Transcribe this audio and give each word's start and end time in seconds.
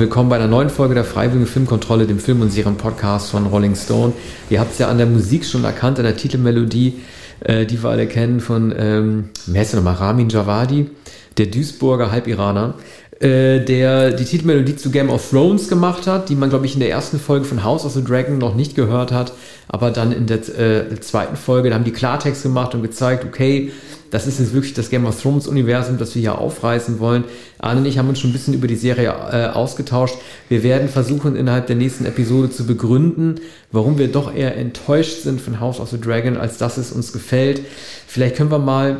Willkommen 0.00 0.30
bei 0.30 0.36
einer 0.36 0.46
neuen 0.46 0.70
Folge 0.70 0.94
der 0.94 1.04
Freiwilligen 1.04 1.46
Filmkontrolle, 1.46 2.06
dem 2.06 2.18
Film- 2.18 2.40
und 2.40 2.50
Serien-Podcast 2.50 3.28
von 3.32 3.44
Rolling 3.44 3.76
Stone. 3.76 4.14
Ihr 4.48 4.58
habt 4.58 4.72
es 4.72 4.78
ja 4.78 4.88
an 4.88 4.96
der 4.96 5.06
Musik 5.06 5.44
schon 5.44 5.62
erkannt, 5.62 5.98
an 5.98 6.06
der 6.06 6.16
Titelmelodie, 6.16 7.02
äh, 7.40 7.66
die 7.66 7.82
wir 7.82 7.90
alle 7.90 8.06
kennen 8.06 8.40
von, 8.40 8.74
ähm, 8.74 9.28
wer 9.44 9.60
ist 9.60 9.74
der 9.74 9.80
nochmal, 9.80 9.96
Ramin 9.96 10.30
Javadi, 10.30 10.88
der 11.36 11.46
Duisburger 11.48 12.10
Halbiraner, 12.10 12.76
äh, 13.20 13.60
der 13.62 14.12
die 14.12 14.24
Titelmelodie 14.24 14.76
zu 14.76 14.90
Game 14.90 15.10
of 15.10 15.28
Thrones 15.28 15.68
gemacht 15.68 16.06
hat, 16.06 16.30
die 16.30 16.34
man, 16.34 16.48
glaube 16.48 16.64
ich, 16.64 16.72
in 16.72 16.80
der 16.80 16.88
ersten 16.88 17.20
Folge 17.20 17.44
von 17.44 17.62
House 17.62 17.84
of 17.84 17.92
the 17.92 18.02
Dragon 18.02 18.38
noch 18.38 18.54
nicht 18.54 18.74
gehört 18.74 19.12
hat, 19.12 19.34
aber 19.68 19.90
dann 19.90 20.12
in 20.12 20.26
der 20.26 20.38
äh, 20.38 20.98
zweiten 21.00 21.36
Folge, 21.36 21.68
da 21.68 21.74
haben 21.74 21.84
die 21.84 21.92
Klartext 21.92 22.42
gemacht 22.42 22.74
und 22.74 22.80
gezeigt, 22.80 23.26
okay, 23.26 23.70
das 24.10 24.26
ist 24.26 24.40
jetzt 24.40 24.52
wirklich 24.52 24.74
das 24.74 24.90
Game 24.90 25.06
of 25.06 25.20
Thrones 25.20 25.46
Universum, 25.46 25.98
das 25.98 26.14
wir 26.14 26.20
hier 26.20 26.38
aufreißen 26.38 26.98
wollen. 26.98 27.24
Arne 27.58 27.80
und 27.80 27.86
ich 27.86 27.98
haben 27.98 28.08
uns 28.08 28.18
schon 28.18 28.30
ein 28.30 28.32
bisschen 28.32 28.54
über 28.54 28.66
die 28.66 28.76
Serie 28.76 29.08
äh, 29.08 29.46
ausgetauscht. 29.46 30.16
Wir 30.48 30.62
werden 30.62 30.88
versuchen, 30.88 31.36
innerhalb 31.36 31.66
der 31.66 31.76
nächsten 31.76 32.04
Episode 32.04 32.50
zu 32.50 32.66
begründen, 32.66 33.36
warum 33.72 33.98
wir 33.98 34.08
doch 34.08 34.34
eher 34.34 34.56
enttäuscht 34.56 35.22
sind 35.22 35.40
von 35.40 35.60
House 35.60 35.80
of 35.80 35.90
the 35.90 36.00
Dragon, 36.00 36.36
als 36.36 36.58
dass 36.58 36.76
es 36.76 36.92
uns 36.92 37.12
gefällt. 37.12 37.62
Vielleicht 38.06 38.36
können 38.36 38.50
wir 38.50 38.58
mal 38.58 38.98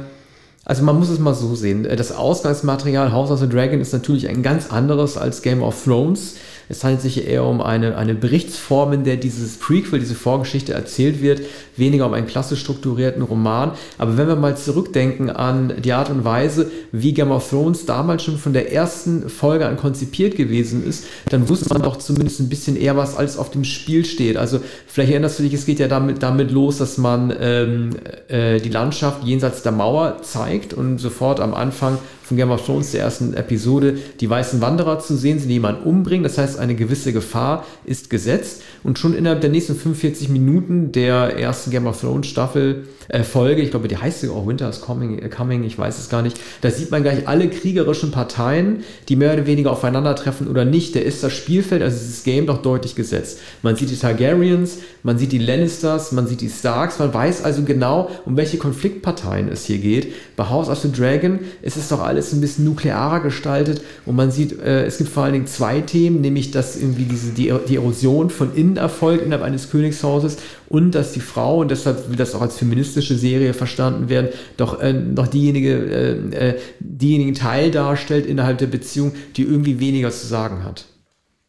also 0.64 0.84
man 0.84 0.96
muss 0.96 1.08
es 1.08 1.18
mal 1.18 1.34
so 1.34 1.56
sehen. 1.56 1.82
Das 1.82 2.12
Ausgangsmaterial 2.12 3.10
House 3.10 3.32
of 3.32 3.40
the 3.40 3.48
Dragon 3.48 3.80
ist 3.80 3.92
natürlich 3.92 4.28
ein 4.28 4.44
ganz 4.44 4.70
anderes 4.70 5.16
als 5.16 5.42
Game 5.42 5.64
of 5.64 5.82
Thrones. 5.82 6.36
Es 6.70 6.84
handelt 6.84 7.02
sich 7.02 7.26
eher 7.26 7.44
um 7.44 7.60
eine, 7.60 7.96
eine 7.96 8.14
Berichtsform, 8.14 8.92
in 8.92 9.04
der 9.04 9.16
dieses 9.16 9.56
Prequel, 9.56 9.98
diese 9.98 10.14
Vorgeschichte 10.14 10.72
erzählt 10.72 11.20
wird, 11.20 11.42
weniger 11.76 12.06
um 12.06 12.14
einen 12.14 12.28
klassisch 12.28 12.60
strukturierten 12.60 13.22
Roman. 13.22 13.72
Aber 13.98 14.16
wenn 14.16 14.28
wir 14.28 14.36
mal 14.36 14.56
zurückdenken 14.56 15.30
an 15.30 15.74
die 15.82 15.92
Art 15.92 16.10
und 16.10 16.24
Weise, 16.24 16.70
wie 16.92 17.12
Game 17.12 17.32
of 17.32 17.50
Thrones 17.50 17.86
damals 17.86 18.22
schon 18.22 18.38
von 18.38 18.52
der 18.52 18.72
ersten 18.72 19.28
Folge 19.28 19.66
an 19.66 19.76
konzipiert 19.76 20.36
gewesen 20.36 20.86
ist, 20.86 21.06
dann 21.28 21.48
wusste 21.48 21.70
man 21.70 21.82
doch 21.82 21.96
zumindest 21.96 22.38
ein 22.38 22.48
bisschen 22.48 22.76
eher, 22.76 22.96
was 22.96 23.16
alles 23.16 23.36
auf 23.36 23.50
dem 23.50 23.64
Spiel 23.64 24.04
steht. 24.04 24.36
Also 24.36 24.60
vielleicht 24.86 25.10
erinnerst 25.10 25.40
du 25.40 25.42
dich, 25.42 25.54
es 25.54 25.66
geht 25.66 25.80
ja 25.80 25.88
damit, 25.88 26.22
damit 26.22 26.52
los, 26.52 26.78
dass 26.78 26.98
man 26.98 27.34
ähm, 27.40 27.90
äh, 28.28 28.60
die 28.60 28.70
Landschaft 28.70 29.24
jenseits 29.24 29.62
der 29.62 29.72
Mauer 29.72 30.18
zeigt 30.22 30.72
und 30.72 30.98
sofort 30.98 31.40
am 31.40 31.52
Anfang 31.52 31.98
von 32.30 32.36
Game 32.36 32.52
of 32.52 32.64
Thrones 32.64 32.92
der 32.92 33.00
ersten 33.00 33.34
Episode 33.34 33.98
die 34.20 34.30
weißen 34.30 34.60
Wanderer 34.60 35.00
zu 35.00 35.16
sehen, 35.16 35.40
sie 35.40 35.48
jemanden 35.48 35.82
umbringen. 35.82 36.22
Das 36.22 36.38
heißt, 36.38 36.60
eine 36.60 36.76
gewisse 36.76 37.12
Gefahr 37.12 37.66
ist 37.84 38.08
gesetzt 38.08 38.62
und 38.84 39.00
schon 39.00 39.14
innerhalb 39.14 39.40
der 39.40 39.50
nächsten 39.50 39.74
45 39.74 40.28
Minuten 40.28 40.92
der 40.92 41.36
ersten 41.36 41.72
Game 41.72 41.88
of 41.88 42.00
Thrones 42.00 42.28
Staffel 42.28 42.84
äh, 43.10 43.22
Folge, 43.22 43.62
ich 43.62 43.70
glaube, 43.70 43.88
die 43.88 43.96
heißt 43.96 44.22
ja 44.22 44.30
auch 44.30 44.46
Winter 44.46 44.68
is 44.68 44.80
coming, 44.80 45.18
äh, 45.18 45.28
coming, 45.28 45.64
ich 45.64 45.78
weiß 45.78 45.98
es 45.98 46.08
gar 46.08 46.22
nicht, 46.22 46.38
da 46.60 46.70
sieht 46.70 46.90
man 46.90 47.02
gleich 47.02 47.26
alle 47.26 47.48
kriegerischen 47.48 48.10
Parteien, 48.12 48.84
die 49.08 49.16
mehr 49.16 49.34
oder 49.34 49.46
weniger 49.46 49.72
aufeinandertreffen 49.72 50.46
oder 50.46 50.64
nicht. 50.64 50.94
Da 50.94 51.00
ist 51.00 51.22
das 51.24 51.32
Spielfeld, 51.32 51.82
also 51.82 51.98
dieses 51.98 52.22
Game 52.22 52.46
doch 52.46 52.62
deutlich 52.62 52.94
gesetzt. 52.94 53.40
Man 53.62 53.76
sieht 53.76 53.90
die 53.90 53.96
Targaryens, 53.96 54.78
man 55.02 55.18
sieht 55.18 55.32
die 55.32 55.38
Lannisters, 55.38 56.12
man 56.12 56.26
sieht 56.28 56.40
die 56.40 56.48
Starks, 56.48 56.98
man 56.98 57.12
weiß 57.12 57.42
also 57.44 57.64
genau, 57.64 58.08
um 58.24 58.36
welche 58.36 58.56
Konfliktparteien 58.56 59.48
es 59.48 59.64
hier 59.64 59.78
geht. 59.78 60.14
Bei 60.36 60.48
House 60.48 60.68
of 60.68 60.78
the 60.78 60.92
Dragon 60.92 61.40
ist 61.62 61.76
es 61.76 61.88
doch 61.88 62.00
alles 62.00 62.20
alles 62.20 62.32
ein 62.34 62.40
bisschen 62.42 62.64
nuklearer 62.66 63.20
gestaltet 63.20 63.80
und 64.04 64.14
man 64.14 64.30
sieht, 64.30 64.60
äh, 64.60 64.84
es 64.84 64.98
gibt 64.98 65.10
vor 65.10 65.24
allen 65.24 65.32
Dingen 65.32 65.46
zwei 65.46 65.80
Themen, 65.80 66.20
nämlich 66.20 66.50
dass 66.50 66.76
irgendwie 66.76 67.04
diese, 67.04 67.32
die, 67.32 67.52
die 67.66 67.76
Erosion 67.76 68.28
von 68.28 68.54
innen 68.54 68.76
erfolgt 68.76 69.24
innerhalb 69.24 69.42
eines 69.42 69.70
Königshauses 69.70 70.36
und 70.70 70.94
dass 70.94 71.12
die 71.12 71.20
Frau, 71.20 71.58
und 71.58 71.72
deshalb 71.72 72.08
will 72.08 72.16
das 72.16 72.32
auch 72.36 72.42
als 72.42 72.56
feministische 72.56 73.16
Serie 73.16 73.54
verstanden 73.54 74.08
werden, 74.08 74.28
doch 74.56 74.80
äh, 74.80 74.92
noch 74.92 75.26
diejenige, 75.26 75.74
äh, 75.74 76.50
äh, 76.50 76.58
diejenigen 76.78 77.34
Teil 77.34 77.72
darstellt 77.72 78.24
innerhalb 78.24 78.58
der 78.58 78.68
Beziehung, 78.68 79.12
die 79.36 79.42
irgendwie 79.42 79.80
weniger 79.80 80.12
zu 80.12 80.28
sagen 80.28 80.62
hat. 80.62 80.86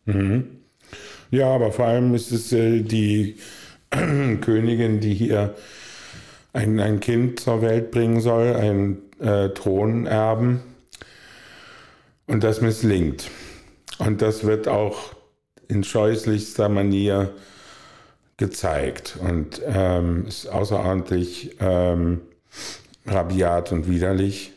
Mhm. 0.05 0.45
Ja, 1.29 1.53
aber 1.53 1.71
vor 1.71 1.85
allem 1.85 2.15
ist 2.15 2.31
es 2.31 2.51
äh, 2.51 2.81
die 2.81 3.35
Königin, 3.91 4.99
die 5.01 5.13
hier 5.13 5.53
ein, 6.51 6.79
ein 6.79 6.99
Kind 6.99 7.41
zur 7.41 7.61
Welt 7.61 7.91
bringen 7.91 8.21
soll, 8.21 8.55
ein 8.55 8.97
äh, 9.19 9.49
Thronerben. 9.49 10.61
Und 12.25 12.43
das 12.43 12.59
misslingt. 12.61 13.29
Und 13.99 14.23
das 14.23 14.45
wird 14.45 14.67
auch 14.67 15.13
in 15.67 15.83
scheußlichster 15.83 16.69
Manier 16.69 17.35
gezeigt 18.41 19.19
und 19.21 19.61
ähm, 19.67 20.25
ist 20.27 20.47
außerordentlich 20.47 21.57
ähm, 21.59 22.21
rabiat 23.05 23.71
und 23.71 23.87
widerlich. 23.87 24.51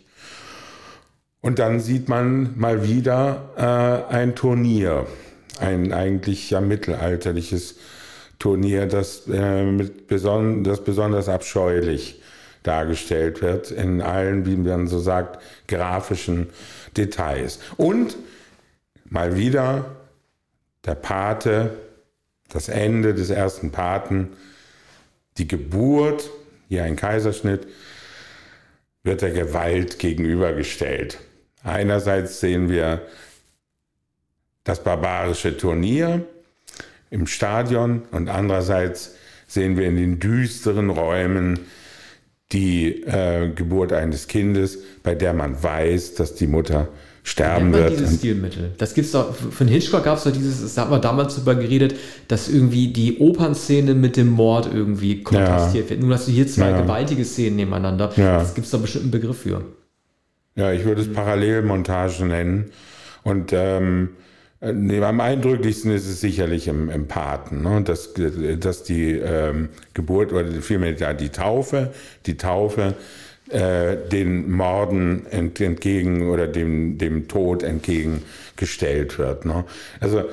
Und 1.43 1.59
dann 1.59 1.81
sieht 1.81 2.09
man 2.09 2.59
mal 2.59 2.89
wieder 2.89 4.07
äh, 4.11 4.15
ein 4.15 4.35
Turnier, 4.35 5.07
ein 5.61 5.93
eigentlich 5.93 6.49
ja 6.49 6.63
mittelalterliches 6.63 7.77
Turnier, 8.39 8.87
das, 8.87 9.29
äh, 9.29 9.67
mit 9.67 10.07
beson 10.07 10.65
das 10.65 10.83
besonders 10.83 11.29
abscheulich 11.29 12.23
dargestellt 12.63 13.43
wird, 13.43 13.71
in 13.71 14.01
allen, 14.01 14.47
wie 14.47 14.57
man 14.57 14.87
so 14.87 14.99
sagt, 14.99 15.43
grafischen 15.69 16.49
Details. 16.97 17.61
Und 17.77 18.17
mal 19.05 19.37
wieder 19.37 19.85
der 20.87 20.95
Pate, 20.95 21.84
das 22.55 22.69
Ende 22.69 23.15
des 23.15 23.31
ersten 23.31 23.73
Paten, 23.73 24.29
die 25.39 25.49
Geburt, 25.49 26.31
hier 26.69 26.85
ein 26.85 26.95
Kaiserschnitt, 26.95 27.67
wird 29.03 29.23
der 29.23 29.33
Gewalt 29.33 29.99
gegenübergestellt. 29.99 31.19
Einerseits 31.65 32.39
sehen 32.39 32.69
wir 32.69 33.03
das 34.63 34.85
barbarische 34.85 35.57
Turnier 35.57 36.25
im 37.11 37.27
Stadion 37.27 38.03
und 38.13 38.29
andererseits 38.29 39.17
sehen 39.49 39.77
wir 39.77 39.89
in 39.89 39.97
den 39.97 40.21
düsteren 40.21 40.91
Räumen 40.91 41.59
die 42.53 43.03
äh, 43.03 43.51
Geburt 43.53 43.93
eines 43.93 44.29
Kindes, 44.29 44.79
bei 45.03 45.17
der 45.17 45.33
man 45.35 45.61
weiß, 45.61 46.15
dass 46.15 46.37
die 46.37 46.47
Mutter 46.47 46.89
sterben 47.25 47.73
wird. 47.73 47.91
Dieses 47.91 48.17
Stilmittel. 48.17 48.73
Das 48.77 48.93
gibt's 48.93 49.13
doch, 49.13 49.35
von 49.35 49.67
Hitchcock 49.67 50.05
gab 50.05 50.19
es 50.19 50.25
doch 50.25 50.31
dieses, 50.31 50.75
da 50.75 50.83
hat 50.83 50.91
man 50.91 51.01
damals 51.01 51.35
darüber 51.35 51.55
geredet, 51.55 51.97
dass 52.29 52.51
irgendwie 52.51 52.93
die 52.93 53.19
Opernszene 53.19 53.95
mit 53.95 54.19
dem 54.19 54.29
Mord 54.29 54.69
irgendwie 54.73 55.23
kontrastiert 55.23 55.87
ja. 55.87 55.91
wird. 55.91 56.03
Nun 56.03 56.13
hast 56.13 56.29
du 56.29 56.33
hier 56.33 56.47
zwei 56.47 56.71
ja. 56.71 56.83
gewaltige 56.83 57.25
Szenen 57.25 57.57
nebeneinander. 57.57 58.13
Ja. 58.17 58.39
Das 58.39 58.55
gibt 58.55 58.67
es 58.67 58.71
doch 58.71 58.81
bestimmt 58.81 59.05
einen 59.05 59.11
Begriff 59.11 59.39
für. 59.39 59.63
Ja, 60.55 60.71
ich 60.71 60.85
würde 60.85 61.01
es 61.01 61.13
Parallelmontage 61.13 62.27
nennen. 62.27 62.71
Und 63.23 63.55
ähm, 63.55 64.11
äh, 64.61 64.75
nee, 64.75 65.03
am 65.03 65.19
eindrücklichsten 65.21 65.93
ist 65.93 66.07
es 66.07 66.21
sicherlich 66.21 66.69
im, 66.69 66.91
im 66.91 67.09
Paten, 67.09 67.63
ne? 67.63 67.83
dass, 67.83 68.11
dass 68.61 68.83
die 68.83 69.13
ähm, 69.13 69.71
Geburt 69.95 70.31
oder 70.31 70.45
vielmehr 70.61 70.93
die 70.93 71.31
Taufe, 71.31 71.95
die 72.27 72.37
Taufe 72.37 72.83
äh, 72.83 72.95
den 73.47 74.51
Morden 74.51 75.27
ent, 75.27 75.61
entgegen 75.61 76.31
oder 76.31 76.47
dem, 76.47 76.97
dem 76.97 77.29
Tod 77.29 77.63
entgegengestellt 77.63 79.19
wird. 79.19 79.45
Ne? 79.45 79.65
Also 80.01 80.25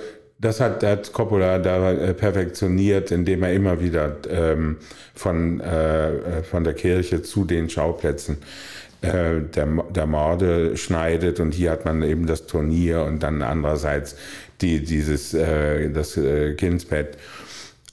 das 0.41 0.59
hat, 0.59 0.83
hat 0.83 1.13
Coppola 1.13 1.59
da 1.59 1.91
äh, 1.91 2.13
perfektioniert, 2.13 3.11
indem 3.11 3.43
er 3.43 3.53
immer 3.53 3.79
wieder 3.79 4.17
ähm, 4.27 4.77
von, 5.13 5.59
äh, 5.61 6.41
von 6.43 6.63
der 6.63 6.73
Kirche 6.73 7.21
zu 7.21 7.45
den 7.45 7.69
Schauplätzen 7.69 8.37
äh, 9.01 9.41
der, 9.41 9.67
der 9.89 10.07
Morde 10.07 10.77
schneidet 10.77 11.39
und 11.39 11.53
hier 11.53 11.71
hat 11.71 11.85
man 11.85 12.01
eben 12.01 12.25
das 12.25 12.47
Turnier 12.47 13.03
und 13.03 13.21
dann 13.21 13.43
andererseits 13.43 14.15
die, 14.61 14.83
dieses, 14.83 15.35
äh, 15.35 15.91
das 15.91 16.17
äh, 16.17 16.55
Kindsbett. 16.55 17.17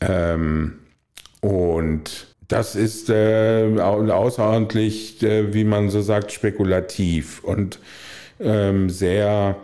Ähm, 0.01 0.79
und 1.41 2.28
das 2.49 2.75
ist 2.75 3.11
äh, 3.11 3.79
außerordentlich, 3.79 5.23
äh, 5.23 5.53
wie 5.53 5.65
man 5.65 5.91
so 5.91 6.01
sagt, 6.01 6.33
spekulativ 6.33 7.45
und 7.45 7.79
ähm, 8.41 8.89
sehr 8.89 9.57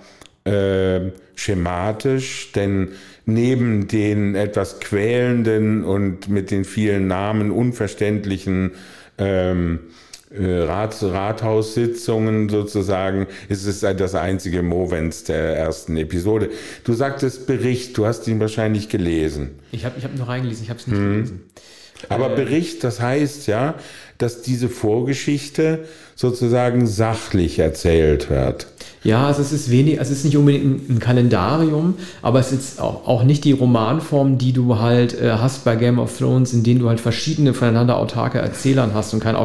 äh, 0.44 1.00
schematisch, 1.34 2.52
denn 2.52 2.90
neben 3.26 3.88
den 3.88 4.34
etwas 4.34 4.80
quälenden 4.80 5.84
und 5.84 6.28
mit 6.28 6.50
den 6.50 6.64
vielen 6.64 7.06
Namen 7.06 7.50
unverständlichen 7.50 8.72
ähm, 9.16 9.80
äh, 10.30 10.62
Rat, 10.62 11.02
Rathaussitzungen 11.02 12.48
sozusagen 12.48 13.26
ist 13.48 13.66
es 13.66 13.80
das 13.80 14.14
einzige 14.14 14.62
Movens 14.62 15.24
der 15.24 15.56
ersten 15.56 15.96
Episode. 15.96 16.50
Du 16.82 16.92
sagtest 16.92 17.46
Bericht, 17.46 17.96
du 17.96 18.04
hast 18.04 18.26
ihn 18.26 18.40
wahrscheinlich 18.40 18.88
gelesen. 18.88 19.50
Ich 19.72 19.84
habe 19.84 19.94
ich 19.96 20.04
hab 20.04 20.14
noch 20.16 20.28
reingelesen, 20.28 20.64
ich 20.64 20.70
habe 20.70 20.80
es 20.80 20.86
nicht 20.86 20.98
hm. 20.98 21.12
gelesen. 21.12 21.40
Aber 22.08 22.32
äh, 22.32 22.36
Bericht, 22.36 22.84
das 22.84 23.00
heißt 23.00 23.46
ja, 23.46 23.74
dass 24.18 24.42
diese 24.42 24.68
Vorgeschichte 24.68 25.84
sozusagen 26.14 26.86
sachlich 26.86 27.58
erzählt 27.58 28.30
wird. 28.30 28.66
Ja, 29.02 29.26
also 29.26 29.42
es 29.42 29.52
ist 29.52 29.70
wenig, 29.70 29.98
also 29.98 30.12
es 30.12 30.18
ist 30.18 30.24
nicht 30.24 30.36
unbedingt 30.36 30.88
ein, 30.88 30.98
Kalendarium, 30.98 31.94
aber 32.22 32.38
es 32.38 32.52
ist 32.52 32.80
auch, 32.80 33.06
auch 33.06 33.22
nicht 33.24 33.44
die 33.44 33.52
Romanform, 33.52 34.38
die 34.38 34.52
du 34.52 34.78
halt 34.78 35.20
äh, 35.20 35.32
hast 35.32 35.64
bei 35.64 35.76
Game 35.76 35.98
of 35.98 36.16
Thrones, 36.16 36.54
in 36.54 36.62
denen 36.62 36.80
du 36.80 36.88
halt 36.88 37.00
verschiedene 37.00 37.52
voneinander 37.52 37.98
autarke 37.98 38.38
Erzählern 38.38 38.92
hast 38.94 39.12
und 39.12 39.20
keinen 39.20 39.36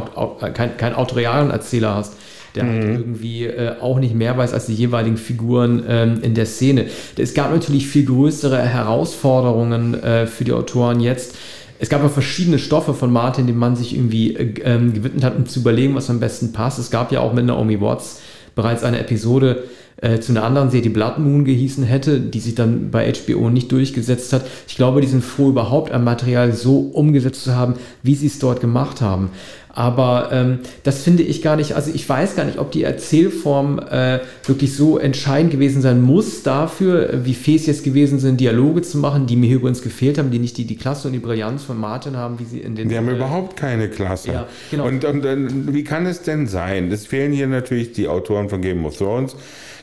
kein, 0.54 0.78
kein 0.78 0.96
autorialen 0.96 1.52
Erzähler 1.52 1.96
hast. 1.96 2.14
der 2.56 2.66
halt 2.66 2.84
irgendwie 2.84 3.46
äh, 3.46 3.74
auch 3.82 4.00
nicht 4.00 4.16
mehr 4.16 4.38
weiß 4.38 4.54
als 4.54 4.68
die 4.68 4.74
jeweiligen 4.74 5.18
Figuren 5.18 5.84
ähm, 5.88 6.20
in 6.22 6.36
der 6.36 6.46
Szene. 6.46 6.86
Es 7.18 7.34
gab 7.34 7.52
natürlich 7.52 7.88
viel 7.88 8.06
größere 8.06 8.60
Herausforderungen 8.60 10.02
äh, 10.02 10.26
für 10.26 10.46
die 10.46 10.54
Autoren 10.54 11.00
jetzt. 11.00 11.36
Es 11.82 11.90
gab 11.90 12.04
ja 12.04 12.10
verschiedene 12.10 12.60
Stoffe 12.60 12.94
von 12.94 13.12
Martin, 13.12 13.48
dem 13.48 13.58
man 13.58 13.76
sich 13.76 13.96
irgendwie 13.96 14.36
äh, 14.36 14.54
ähm, 14.64 14.94
gewidmet 14.94 15.24
hat, 15.24 15.38
um 15.38 15.46
zu 15.46 15.62
überlegen, 15.62 15.96
was 15.96 16.10
am 16.10 16.20
besten 16.20 16.52
passt. 16.52 16.78
Es 16.78 16.92
gab 16.92 17.12
ja 17.12 17.22
auch 17.22 17.34
mit 17.34 17.46
Naomi 17.46 17.80
Watts 17.80 18.22
bereits 18.54 18.84
eine 18.84 19.00
Episode, 19.00 19.64
äh, 20.02 20.20
zu 20.20 20.32
einer 20.32 20.44
anderen 20.44 20.70
Serie, 20.70 20.84
die 20.84 20.90
Blood 20.90 21.20
Moon 21.20 21.44
gehießen 21.44 21.84
hätte, 21.84 22.20
die 22.20 22.40
sich 22.40 22.56
dann 22.56 22.90
bei 22.90 23.12
HBO 23.12 23.50
nicht 23.50 23.72
durchgesetzt 23.72 24.32
hat. 24.32 24.46
Ich 24.68 24.76
glaube, 24.76 25.02
die 25.02 25.08
sind 25.08 25.24
froh, 25.24 25.50
überhaupt 25.50 25.92
ein 25.92 26.04
Material 26.04 26.54
so 26.54 26.80
umgesetzt 26.80 27.44
zu 27.44 27.56
haben, 27.56 27.74
wie 28.02 28.16
sie 28.16 28.28
es 28.28 28.40
dort 28.40 28.62
gemacht 28.62 29.02
haben. 29.02 29.30
Aber 29.72 30.30
ähm, 30.32 30.60
das 30.84 31.04
finde 31.04 31.22
ich 31.24 31.42
gar 31.42 31.56
nicht, 31.56 31.74
also 31.74 31.92
ich 31.94 32.08
weiß 32.08 32.36
gar 32.36 32.44
nicht, 32.44 32.58
ob 32.58 32.72
die 32.72 32.84
Erzählform 32.84 33.80
äh, 33.80 34.20
wirklich 34.46 34.76
so 34.76 34.98
entscheidend 34.98 35.52
gewesen 35.52 35.82
sein 35.82 36.02
muss 36.02 36.42
dafür, 36.42 37.22
wie 37.24 37.36
fähig 37.36 37.68
jetzt 37.68 37.84
gewesen 37.84 38.20
sind, 38.20 38.40
Dialoge 38.40 38.82
zu 38.82 38.98
machen, 38.98 39.28
die 39.28 39.36
mir 39.36 39.56
übrigens 39.56 39.84
gefehlt 39.84 40.18
haben, 40.18 40.32
die 40.32 40.40
nicht 40.40 40.58
die, 40.58 40.66
die 40.66 40.76
Klasse 40.76 41.08
und 41.08 41.14
die 41.14 41.20
Brillanz 41.20 41.64
von 41.64 41.78
Martin 41.78 42.18
haben, 42.18 42.40
wie 42.40 42.46
sie 42.46 42.60
in 42.60 42.76
den. 42.76 42.90
Die 42.90 42.98
haben 42.98 43.10
äh, 43.10 43.16
überhaupt 43.16 43.58
keine 43.58 43.90
Klasse. 43.90 44.32
Ja, 44.32 44.48
genau. 44.72 44.88
Und, 44.88 45.06
und, 45.06 45.26
und 45.26 45.74
wie 45.74 45.84
kann 45.84 46.08
es 46.08 46.24
denn 46.24 46.48
sein? 46.48 46.92
Es 46.92 47.06
fehlen 47.06 47.32
hier 47.32 47.48
natürlich 47.48 47.94
die 47.94 48.08
Autoren 48.08 48.50
von 48.50 48.62
Game 48.62 48.84
of 48.86 48.98
Thrones 48.98 49.36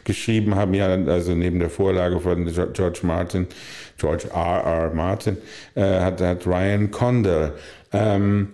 geschrieben 0.04 0.54
haben, 0.54 0.72
ja, 0.72 0.86
also 0.86 1.34
neben 1.34 1.58
der 1.58 1.68
Vorlage 1.68 2.20
von 2.20 2.46
George 2.72 3.00
Martin, 3.02 3.46
George 3.98 4.28
R. 4.32 4.62
R. 4.64 4.94
Martin, 4.94 5.36
äh, 5.74 6.00
hat, 6.00 6.20
hat 6.20 6.46
Ryan 6.46 6.90
Condell. 6.90 7.52
Ähm, 7.92 8.48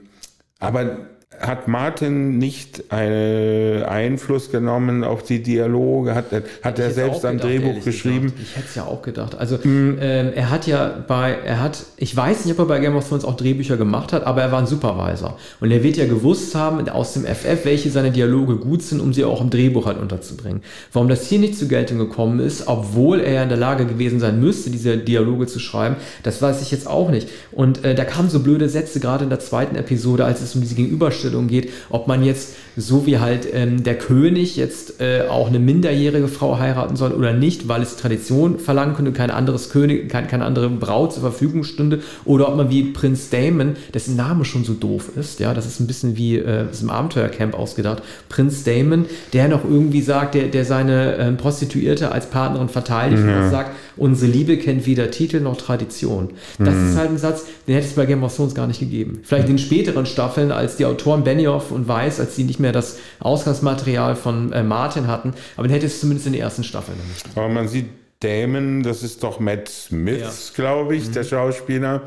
aber 0.59 0.97
hat 1.43 1.67
Martin 1.67 2.39
nicht 2.39 2.85
einen 2.91 3.83
Einfluss 3.83 4.51
genommen 4.51 5.03
auf 5.03 5.25
die 5.25 5.43
Dialoge? 5.43 6.15
Hat, 6.15 6.27
hat 6.63 6.79
er 6.79 6.91
selbst 6.93 7.25
ein 7.25 7.39
Drehbuch 7.39 7.85
geschrieben? 7.85 8.27
Gesagt. 8.27 8.43
Ich 8.43 8.57
hätte 8.57 8.67
es 8.69 8.75
ja 8.77 8.85
auch 8.85 9.03
gedacht. 9.03 9.37
Also 9.37 9.57
mm. 9.57 9.99
ähm, 10.01 10.33
er 10.35 10.51
hat 10.51 10.69
ja 10.69 11.05
bei, 11.07 11.37
er 11.45 11.61
hat, 11.61 11.85
ich 11.97 12.17
weiß 12.17 12.45
nicht, 12.45 12.55
ob 12.55 12.61
er 12.61 12.67
bei 12.67 12.79
Game 12.79 12.95
of 12.95 13.09
Thrones 13.09 13.25
auch 13.25 13.37
Drehbücher 13.37 13.77
gemacht 13.77 14.13
hat, 14.13 14.25
aber 14.25 14.43
er 14.43 14.53
war 14.53 14.61
ein 14.61 14.67
Supervisor. 14.67 15.37
Und 15.61 15.73
er 15.73 15.83
wird 15.83 15.97
ja 15.97 16.07
gewusst 16.07 16.55
haben 16.55 16.89
aus 16.89 17.15
dem 17.15 17.25
FF, 17.25 17.65
welche 17.65 17.91
seine 17.91 18.13
Dialoge 18.13 18.57
gut 18.57 18.83
sind, 18.83 19.01
um 19.01 19.13
sie 19.13 19.25
auch 19.25 19.41
im 19.41 19.51
Drehbuch 19.51 19.87
halt 19.87 19.99
unterzubringen. 19.99 20.63
Warum 20.93 21.09
das 21.09 21.27
hier 21.27 21.41
nicht 21.41 21.59
zur 21.59 21.67
Geltung 21.67 21.99
gekommen 21.99 22.39
ist, 22.39 22.69
obwohl 22.69 23.19
er 23.19 23.33
ja 23.33 23.43
in 23.43 23.49
der 23.49 23.59
Lage 23.59 23.87
gewesen 23.87 24.21
sein 24.21 24.39
müsste, 24.39 24.71
diese 24.71 24.97
Dialoge 24.97 25.49
zu 25.49 25.59
schreiben, 25.59 25.97
das 26.23 26.41
weiß 26.41 26.63
ich 26.63 26.71
jetzt 26.71 26.87
auch 26.87 27.11
nicht. 27.11 27.29
Und 27.51 27.85
äh, 27.85 27.97
da 27.97 28.05
kamen 28.05 28.31
so 28.31 28.41
blöde 28.41 28.69
Sätze, 28.69 29.01
gerade 29.01 29.25
in 29.25 29.31
der 29.31 29.41
zweiten 29.41 29.75
Episode, 29.75 30.25
als 30.25 30.41
es 30.41 30.55
um 30.55 30.61
diese 30.61 30.77
Gegenüberstellung 30.77 31.32
Darstellung 31.33 31.49
geht, 31.49 31.71
ob 31.91 32.07
man 32.07 32.25
jetzt 32.25 32.55
so 32.77 33.07
wie 33.07 33.19
halt 33.19 33.47
ähm, 33.53 33.83
der 33.83 33.99
König 33.99 34.57
jetzt 34.57 35.01
äh, 35.01 35.25
auch 35.29 35.49
eine 35.49 35.59
minderjährige 35.59 36.29
Frau 36.29 36.59
heiraten 36.59 36.97
soll 36.97 37.13
oder 37.13 37.33
nicht, 37.33 37.69
weil 37.69 37.83
es 37.83 37.97
Tradition 37.97 38.59
verlangen 38.59 38.95
könnte, 38.95 39.13
kein 39.13 39.31
anderes 39.31 39.71
König, 39.71 40.09
kein, 40.09 40.27
keine 40.29 40.45
andere 40.45 40.69
Braut 40.71 41.13
zur 41.13 41.23
Verfügung 41.23 41.65
stünde, 41.65 42.01
oder 42.25 42.49
ob 42.49 42.57
man 42.57 42.71
wie 42.71 42.85
Prinz 42.85 43.31
Damon, 43.31 43.77
dessen 43.93 44.17
Name 44.17 44.45
schon 44.45 44.65
so 44.65 44.75
doof 44.75 45.11
ist, 45.17 45.41
ja, 45.41 45.53
das 45.55 45.67
ist 45.67 45.81
ein 45.81 45.87
bisschen 45.87 46.17
wie 46.17 46.39
äh, 46.39 46.67
im 46.81 46.91
Abenteuercamp 46.91 47.55
ausgedacht, 47.55 48.03
Prinz 48.29 48.65
Damon, 48.65 49.07
der 49.33 49.49
noch 49.49 49.65
irgendwie 49.65 50.03
sagt, 50.03 50.35
der, 50.35 50.49
der 50.49 50.65
seine 50.65 51.17
äh, 51.17 51.33
Prostituierte 51.33 52.13
als 52.13 52.27
Partnerin 52.27 52.69
verteidigt 52.69 53.23
ja. 53.27 53.45
und 53.45 53.51
sagt, 53.51 53.73
unsere 53.97 54.31
Liebe 54.31 54.57
kennt 54.57 54.87
weder 54.87 55.11
Titel 55.11 55.41
noch 55.41 55.57
Tradition. 55.57 56.31
Das 56.59 56.75
mhm. 56.75 56.91
ist 56.91 56.97
halt 56.97 57.11
ein 57.11 57.19
Satz, 57.19 57.45
den 57.67 57.75
hätte 57.75 57.87
es 57.87 57.95
bei 57.95 58.07
Game 58.07 58.23
of 58.23 58.35
Thrones 58.35 58.55
gar 58.55 58.67
nicht 58.67 58.81
gegeben. 58.81 59.21
Vielleicht 59.23 59.49
in 59.49 59.59
späteren 59.59 60.07
Staffeln, 60.07 60.53
als 60.53 60.77
die 60.77 60.87
Autoren 60.87 61.25
Benioff 61.25 61.71
und 61.71 61.89
Weiss, 61.89 62.21
als 62.21 62.37
die 62.37 62.45
nicht 62.45 62.61
mehr 62.61 62.73
das 62.73 62.99
Ausgangsmaterial 63.21 64.17
von 64.17 64.53
äh, 64.53 64.63
Martin 64.63 65.07
hatten, 65.07 65.35
aber 65.57 65.69
den 65.69 65.75
hätte 65.75 65.87
es 65.87 66.01
zumindest 66.01 66.27
in 66.27 66.33
den 66.33 66.43
ersten 66.43 66.65
Staffeln 66.65 66.99
nicht. 67.09 67.27
Aber 67.37 67.49
man 67.49 67.69
sieht 67.69 67.87
Damon, 68.23 68.83
das 68.83 69.03
ist 69.03 69.23
doch 69.25 69.41
Matt 69.41 69.69
Smith, 69.69 70.21
ja. 70.21 70.55
glaube 70.55 70.95
ich, 70.95 71.09
mhm. 71.09 71.13
der 71.13 71.25
Schauspieler, 71.25 72.03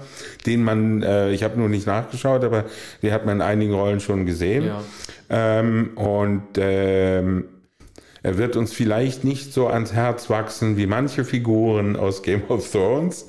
den 0.46 0.64
man, 0.64 1.04
äh, 1.04 1.32
ich 1.32 1.44
habe 1.44 1.60
nur 1.60 1.68
nicht 1.68 1.86
nachgeschaut, 1.86 2.44
aber 2.44 2.66
den 3.02 3.12
hat 3.12 3.26
man 3.26 3.38
in 3.38 3.42
einigen 3.42 3.74
Rollen 3.74 4.00
schon 4.00 4.26
gesehen. 4.26 4.66
Ja. 4.66 4.82
Ähm, 5.30 5.92
und 5.96 6.44
ähm, 6.58 7.46
er 8.26 8.40
wird 8.40 8.56
uns 8.56 8.74
vielleicht 8.74 9.24
nicht 9.24 9.54
so 9.54 9.68
ans 9.68 9.94
Herz 9.94 10.32
wachsen 10.32 10.78
wie 10.78 10.88
manche 10.88 11.26
Figuren 11.26 11.96
aus 11.96 12.24
Game 12.24 12.42
of 12.50 12.68
Thrones, 12.72 13.28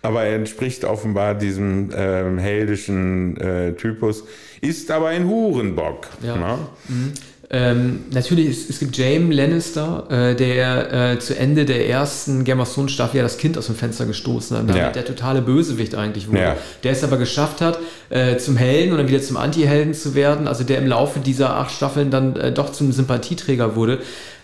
aber 0.00 0.22
er 0.22 0.36
entspricht 0.36 0.84
offenbar 0.84 1.34
diesem 1.34 1.90
ähm, 1.92 2.38
heldischen 2.38 3.36
äh, 3.38 3.72
Typus, 3.72 4.22
ist 4.60 4.92
aber 4.92 5.08
ein 5.08 5.26
Hurenbock. 5.26 6.06
Ja. 6.22 6.36
Ne? 6.36 6.58
Mhm. 6.86 7.12
Ähm, 7.50 8.00
natürlich, 8.10 8.48
es, 8.48 8.68
es, 8.68 8.78
gibt 8.78 8.94
James 8.98 9.34
Lannister, 9.34 10.06
äh, 10.10 10.36
der 10.36 11.12
äh, 11.12 11.18
zu 11.18 11.34
Ende 11.34 11.64
der 11.64 11.88
ersten 11.88 12.44
Game 12.44 12.60
of 12.60 12.72
Thrones 12.72 12.92
Staffel 12.92 13.16
ja 13.16 13.22
das 13.22 13.38
Kind 13.38 13.56
aus 13.56 13.66
dem 13.66 13.74
Fenster 13.74 14.04
gestoßen 14.04 14.54
hat, 14.54 14.68
damit 14.68 14.82
ja. 14.82 14.90
der 14.90 15.06
totale 15.06 15.40
Bösewicht 15.40 15.94
eigentlich 15.94 16.28
wurde. 16.28 16.40
Ja. 16.40 16.56
Der 16.84 16.92
es 16.92 17.02
aber 17.02 17.16
geschafft 17.16 17.62
hat, 17.62 17.78
äh, 18.10 18.36
zum 18.36 18.58
Helden 18.58 18.92
und 18.92 18.98
dann 18.98 19.08
wieder 19.08 19.22
zum 19.22 19.38
Anti-Helden 19.38 19.94
zu 19.94 20.14
werden, 20.14 20.46
also 20.46 20.62
der 20.62 20.76
im 20.76 20.86
Laufe 20.86 21.20
dieser 21.20 21.56
acht 21.56 21.70
Staffeln 21.70 22.10
dann 22.10 22.36
äh, 22.36 22.52
doch 22.52 22.70
zum 22.70 22.92
Sympathieträger 22.92 23.76
wurde. 23.76 24.00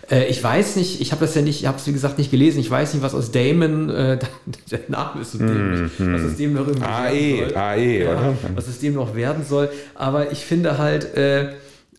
Äh, 0.09 0.25
ich 0.25 0.43
weiß 0.43 0.75
nicht, 0.75 0.99
ich 0.99 1.11
habe 1.11 1.23
das 1.25 1.35
ja 1.35 1.43
nicht, 1.43 1.61
ich 1.61 1.67
habe 1.67 1.77
es 1.77 1.85
wie 1.85 1.93
gesagt 1.93 2.17
nicht 2.17 2.31
gelesen. 2.31 2.59
Ich 2.59 2.71
weiß 2.71 2.95
nicht, 2.95 3.03
was 3.03 3.13
aus 3.13 3.31
Damon, 3.31 3.91
äh, 3.91 4.17
der 4.71 4.79
Name 4.87 5.21
ist 5.21 5.33
so 5.33 5.37
dämlich, 5.37 5.91
mm, 5.99 6.13
was 6.13 6.23
aus 6.23 6.37
dem 6.37 6.53
noch 6.53 6.67
irgendwie 6.67 6.87
AE, 6.87 7.13
werden 7.13 7.49
soll. 7.49 7.57
AE, 7.57 7.99
ja, 7.99 8.09
oder? 8.09 8.33
Was 8.55 8.67
aus 8.67 8.79
dem 8.79 8.93
noch 8.95 9.15
werden 9.15 9.45
soll. 9.47 9.69
Aber 9.93 10.31
ich 10.31 10.39
finde 10.39 10.79
halt, 10.79 11.15
äh, 11.15 11.49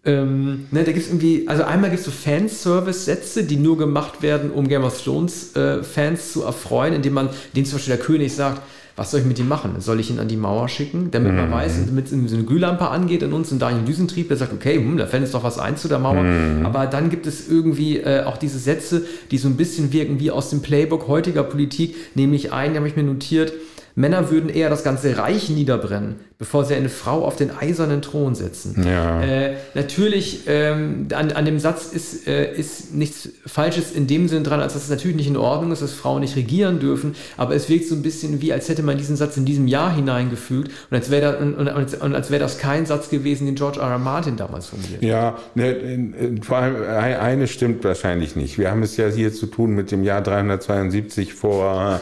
ähm, 0.07 0.67
ne, 0.71 0.85
da 0.85 0.93
gibt 0.93 1.05
es 1.05 1.09
irgendwie, 1.09 1.49
also 1.49 1.65
einmal 1.65 1.91
gibt 1.91 2.01
es 2.01 2.07
so 2.07 2.13
Fanservice-Sätze, 2.13 3.45
die 3.45 3.57
nur 3.57 3.77
gemacht 3.77 4.23
werden, 4.23 4.51
um 4.51 4.69
Game 4.69 4.85
of 4.85 5.03
Thrones-Fans 5.03 6.21
äh, 6.21 6.33
zu 6.33 6.45
erfreuen, 6.45 6.95
indem 6.95 7.15
man, 7.15 7.29
den 7.55 7.65
zum 7.65 7.79
Beispiel 7.79 7.97
der 7.97 8.05
König 8.05 8.33
sagt, 8.35 8.63
was 8.97 9.11
soll 9.11 9.21
ich 9.21 9.27
mit 9.27 9.39
ihm 9.39 9.49
machen? 9.49 9.75
Soll 9.81 10.01
ich 10.01 10.09
ihn 10.09 10.19
an 10.19 10.29
die 10.29 10.39
Mauer 10.39 10.69
schicken, 10.69 11.11
damit 11.11 11.33
mhm. 11.33 11.39
man 11.39 11.53
weiß, 11.53 11.85
damit 11.87 12.09
so 12.09 12.17
eine 12.17 12.45
Glühlampe 12.45 12.89
angeht 12.89 13.23
in 13.23 13.35
uns 13.35 13.53
und 13.53 13.61
da 13.61 13.67
ein 13.67 13.85
Düsentrieb, 13.85 14.29
der 14.29 14.39
sagt, 14.39 14.55
okay, 14.55 14.77
hm, 14.77 14.97
da 14.97 15.07
fällt 15.07 15.23
jetzt 15.23 15.35
doch 15.35 15.43
was 15.43 15.59
ein 15.59 15.77
zu 15.77 15.89
der 15.89 15.99
Mauer. 15.99 16.23
Mhm. 16.23 16.65
Aber 16.65 16.87
dann 16.87 17.11
gibt 17.11 17.27
es 17.27 17.49
irgendwie 17.49 17.99
äh, 17.99 18.23
auch 18.25 18.39
diese 18.39 18.59
Sätze, 18.59 19.03
die 19.31 19.39
so 19.39 19.49
ein 19.49 19.57
bisschen 19.57 19.93
wirken 19.93 20.19
wie 20.19 20.31
aus 20.31 20.49
dem 20.49 20.63
Playbook 20.63 21.09
heutiger 21.09 21.43
Politik, 21.43 21.95
nämlich 22.15 22.53
einen, 22.53 22.73
den 22.73 22.81
habe 22.81 22.89
ich 22.89 22.97
mir 22.97 23.03
notiert, 23.03 23.53
Männer 23.97 24.31
würden 24.31 24.51
eher 24.51 24.71
das 24.71 24.85
ganze 24.85 25.17
Reich 25.17 25.49
niederbrennen, 25.51 26.17
bevor 26.39 26.67
sie 26.67 26.75
eine 26.75 26.91
Frau 26.91 27.25
auf 27.25 27.37
den 27.37 27.51
eisernen 27.51 28.03
Thron 28.03 28.35
setzen. 28.35 28.85
Ja. 28.87 29.23
Äh, 29.23 29.55
natürlich, 29.75 30.43
ähm, 30.47 31.09
an, 31.15 31.33
an 31.33 31.47
dem 31.47 31.59
Satz 31.59 31.87
ist, 31.87 32.29
äh, 32.29 32.55
ist 32.55 32.95
nichts 32.95 33.31
Falsches 33.47 33.93
in 33.93 34.07
dem 34.07 34.29
Sinn 34.29 34.45
dran, 34.45 34.61
als 34.61 34.75
dass 34.75 34.85
es 34.85 34.91
natürlich 34.91 35.17
nicht 35.17 35.29
in 35.29 35.39
Ordnung 35.39 35.73
ist, 35.73 35.81
dass 35.81 35.95
Frauen 35.95 36.21
nicht 36.21 36.37
regieren 36.37 36.79
dürfen, 36.79 37.15
aber 37.39 37.55
es 37.55 37.71
wirkt 37.71 37.89
so 37.89 37.95
ein 37.95 38.03
bisschen 38.03 38.43
wie, 38.43 38.53
als 38.53 38.69
hätte 38.69 38.83
man 38.83 38.99
diesen 38.99 39.17
Satz 39.17 39.39
in 39.39 39.47
diesem 39.47 39.67
Jahr 39.67 39.95
hineingefügt 39.95 40.71
und 40.91 40.97
als 40.97 41.11
wäre 41.11 41.33
da, 41.33 41.39
und, 41.39 41.55
und, 41.55 41.95
und, 42.03 42.15
als 42.15 42.31
wäre 42.31 42.41
das 42.41 42.59
kein 42.59 42.85
Satz 42.85 43.09
gewesen, 43.09 43.47
den 43.47 43.55
George 43.55 43.81
R. 43.81 43.89
R. 43.89 43.99
Martin 43.99 44.37
damals 44.37 44.67
formuliert 44.67 45.01
hat. 45.01 45.09
Ja, 45.09 45.39
ne, 45.55 46.13
vor 46.43 46.59
allem 46.59 46.77
eine 47.19 47.47
stimmt 47.47 47.83
wahrscheinlich 47.83 48.37
nicht. 48.37 48.59
Wir 48.59 48.71
haben 48.71 48.83
es 48.83 48.99
ja 48.99 49.09
hier 49.09 49.33
zu 49.33 49.47
tun 49.47 49.75
mit 49.75 49.91
dem 49.91 50.05
Jahr 50.05 50.21
372 50.21 51.33
vor 51.33 51.65
ah, 51.65 52.01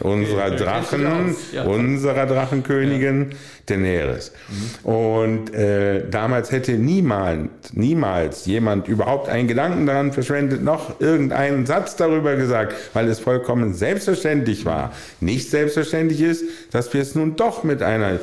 unserer. 0.00 0.54
Drachen 0.54 1.34
ja. 1.52 1.64
unserer 1.64 2.26
Drachenkönigin 2.26 3.30
ja. 3.30 3.36
Daenerys. 3.82 4.32
Mhm. 4.48 4.88
Und 4.88 5.54
äh, 5.54 6.08
damals 6.08 6.52
hätte 6.52 6.72
niemals, 6.72 7.72
niemals 7.72 8.46
jemand 8.46 8.88
überhaupt 8.88 9.28
einen 9.28 9.48
Gedanken 9.48 9.86
daran 9.86 10.12
verschwendet, 10.12 10.62
noch 10.62 11.00
irgendeinen 11.00 11.66
Satz 11.66 11.96
darüber 11.96 12.36
gesagt, 12.36 12.74
weil 12.94 13.08
es 13.08 13.20
vollkommen 13.20 13.74
selbstverständlich 13.74 14.64
war. 14.64 14.92
Nicht 15.20 15.50
selbstverständlich 15.50 16.20
ist, 16.20 16.44
dass 16.70 16.92
wir 16.94 17.02
es 17.02 17.14
nun 17.14 17.36
doch 17.36 17.64
mit 17.64 17.82
einer 17.82 18.18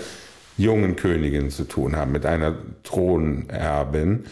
jungen 0.58 0.96
Königin 0.96 1.50
zu 1.50 1.63
tun 1.63 1.96
haben, 1.96 2.12
mit 2.12 2.25
einer 2.25 2.55
Thronerbin, 2.84 4.25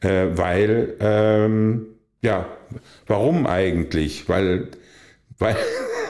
äh, 0.00 0.26
weil, 0.32 0.94
ähm, 1.00 1.86
ja, 2.22 2.46
warum 3.06 3.46
eigentlich? 3.46 4.28
Weil, 4.28 4.68
weil 5.38 5.56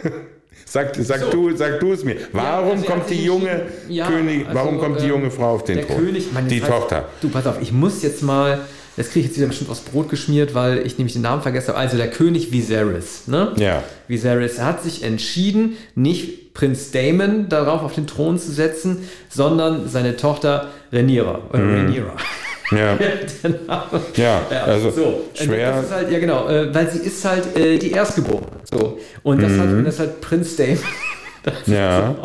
Sag, 0.76 0.95
sag, 0.95 1.21
so. 1.21 1.30
du, 1.30 1.56
sag 1.56 1.80
du 1.80 1.92
es 1.95 2.04
mir. 2.04 2.16
Warum 2.33 2.66
ja, 2.66 2.73
also 2.73 2.85
kommt 2.85 3.09
die 3.09 3.25
junge 3.25 3.62
ja, 3.88 4.06
König, 4.06 4.47
also, 4.47 4.59
warum 4.59 4.78
kommt 4.78 5.00
die 5.00 5.06
junge 5.06 5.30
Frau 5.30 5.54
auf 5.54 5.64
den 5.64 5.87
Thron? 5.87 5.97
König, 5.97 6.30
meine, 6.35 6.49
die 6.49 6.61
Tochter. 6.61 6.97
Heißt, 6.97 7.06
du, 7.23 7.30
pass 7.30 7.47
auf, 7.47 7.62
ich 7.62 7.73
muss 7.73 8.02
jetzt 8.02 8.23
mal, 8.23 8.61
das 8.99 9.09
kriege 9.09 9.21
ich 9.21 9.26
jetzt 9.28 9.38
wieder 9.38 9.47
bestimmt 9.47 9.71
aufs 9.71 9.80
Brot 9.80 10.11
geschmiert, 10.11 10.54
weil 10.54 10.87
ich 10.87 10.99
nämlich 10.99 11.14
den 11.14 11.23
Namen 11.23 11.40
vergessen 11.40 11.68
habe. 11.68 11.78
Also 11.78 11.97
der 11.97 12.11
König 12.11 12.52
Viserys, 12.52 13.26
ne? 13.26 13.54
Ja. 13.56 13.85
Viserys 14.06 14.61
hat 14.61 14.83
sich 14.83 15.02
entschieden, 15.02 15.78
nicht 15.95 16.52
Prinz 16.52 16.90
Damon 16.90 17.49
darauf 17.49 17.83
auf 17.83 17.95
den 17.95 18.06
Thron 18.06 18.38
zu 18.38 18.52
setzen, 18.52 19.09
sondern 19.30 19.88
seine 19.88 20.18
Tochter 20.18 20.68
Rhaenyra. 20.92 21.40
Oder 21.49 21.59
mm. 21.59 21.75
Rhaenyra. 21.75 22.16
Ja. 24.16 24.42
ja, 24.50 24.64
also 24.64 24.90
so. 24.90 25.25
schwer. 25.35 25.73
Das 25.73 25.85
ist 25.85 25.92
halt, 25.92 26.11
ja 26.11 26.18
genau, 26.18 26.49
äh, 26.49 26.75
weil 26.75 26.90
sie 26.90 26.99
ist 26.99 27.25
halt 27.25 27.56
äh, 27.56 27.78
die 27.78 27.92
Erstgeborene. 27.92 28.46
So. 28.70 28.99
Und 29.23 29.42
das, 29.42 29.52
mhm. 29.52 29.78
hat, 29.78 29.87
das 29.87 29.99
hat 30.00 30.20
Prinz 30.20 30.56
Dame. 30.56 30.78
ja. 31.66 32.16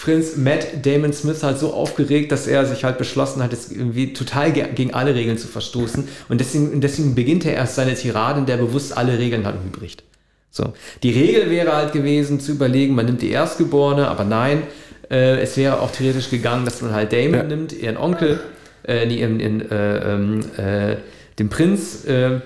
Prinz 0.00 0.36
Matt 0.36 0.84
Damon 0.84 1.12
Smith 1.12 1.42
halt 1.42 1.58
so 1.58 1.72
aufgeregt, 1.72 2.30
dass 2.30 2.46
er 2.46 2.66
sich 2.66 2.84
halt 2.84 2.98
beschlossen 2.98 3.42
hat, 3.42 3.52
jetzt 3.52 3.72
irgendwie 3.72 4.12
total 4.12 4.52
ge 4.52 4.66
gegen 4.74 4.92
alle 4.92 5.14
Regeln 5.14 5.38
zu 5.38 5.48
verstoßen. 5.48 6.06
Und 6.28 6.40
deswegen, 6.40 6.80
deswegen 6.80 7.14
beginnt 7.14 7.46
er 7.46 7.54
erst 7.54 7.74
seine 7.74 7.94
Tirade, 7.94 8.40
in 8.40 8.46
der 8.46 8.58
bewusst 8.58 8.96
alle 8.96 9.18
Regeln 9.18 9.46
halt 9.46 9.56
irgendwie 9.56 9.78
bricht. 9.80 10.04
So. 10.50 10.72
Die 11.02 11.10
Regel 11.10 11.50
wäre 11.50 11.74
halt 11.74 11.92
gewesen, 11.92 12.38
zu 12.38 12.52
überlegen, 12.52 12.94
man 12.94 13.06
nimmt 13.06 13.22
die 13.22 13.30
Erstgeborene, 13.30 14.06
aber 14.06 14.24
nein, 14.24 14.62
äh, 15.10 15.40
es 15.40 15.56
wäre 15.56 15.80
auch 15.80 15.90
theoretisch 15.90 16.30
gegangen, 16.30 16.64
dass 16.64 16.82
man 16.82 16.92
halt 16.92 17.12
Damon 17.12 17.34
ja. 17.34 17.42
nimmt, 17.42 17.72
ihren 17.72 17.96
Onkel, 17.96 18.40
äh, 18.84 19.06
nee, 19.06 19.20
ihren, 19.20 19.40
ihren, 19.40 19.70
äh, 19.70 20.14
ähm, 20.14 20.40
äh, 20.56 20.96
den 21.38 21.48
Prinz, 21.48 22.04
äh, 22.04 22.40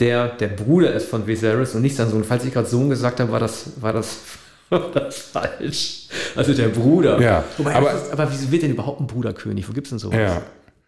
der 0.00 0.28
der 0.28 0.48
Bruder 0.48 0.92
ist 0.92 1.08
von 1.08 1.26
Viserys 1.26 1.74
und 1.74 1.82
nicht 1.82 1.96
sein 1.96 2.08
Sohn. 2.08 2.24
Falls 2.24 2.44
ich 2.44 2.52
gerade 2.52 2.68
Sohn 2.68 2.90
gesagt 2.90 3.20
habe, 3.20 3.30
war 3.32 3.40
das, 3.40 3.72
war 3.80 3.92
das, 3.92 4.18
war 4.70 4.90
das 4.92 5.18
falsch. 5.18 6.08
Also 6.34 6.54
der 6.54 6.68
Bruder. 6.68 7.20
Ja, 7.20 7.44
Wobei, 7.58 7.74
aber, 7.74 7.92
ist, 7.92 8.12
aber 8.12 8.30
wieso 8.30 8.50
wird 8.50 8.62
denn 8.62 8.72
überhaupt 8.72 9.00
ein 9.00 9.06
Bruderkönig? 9.06 9.68
Wo 9.68 9.72
gibt 9.72 9.86
es 9.86 9.90
denn 9.90 9.98
sowas? 9.98 10.18
Ja. 10.18 10.42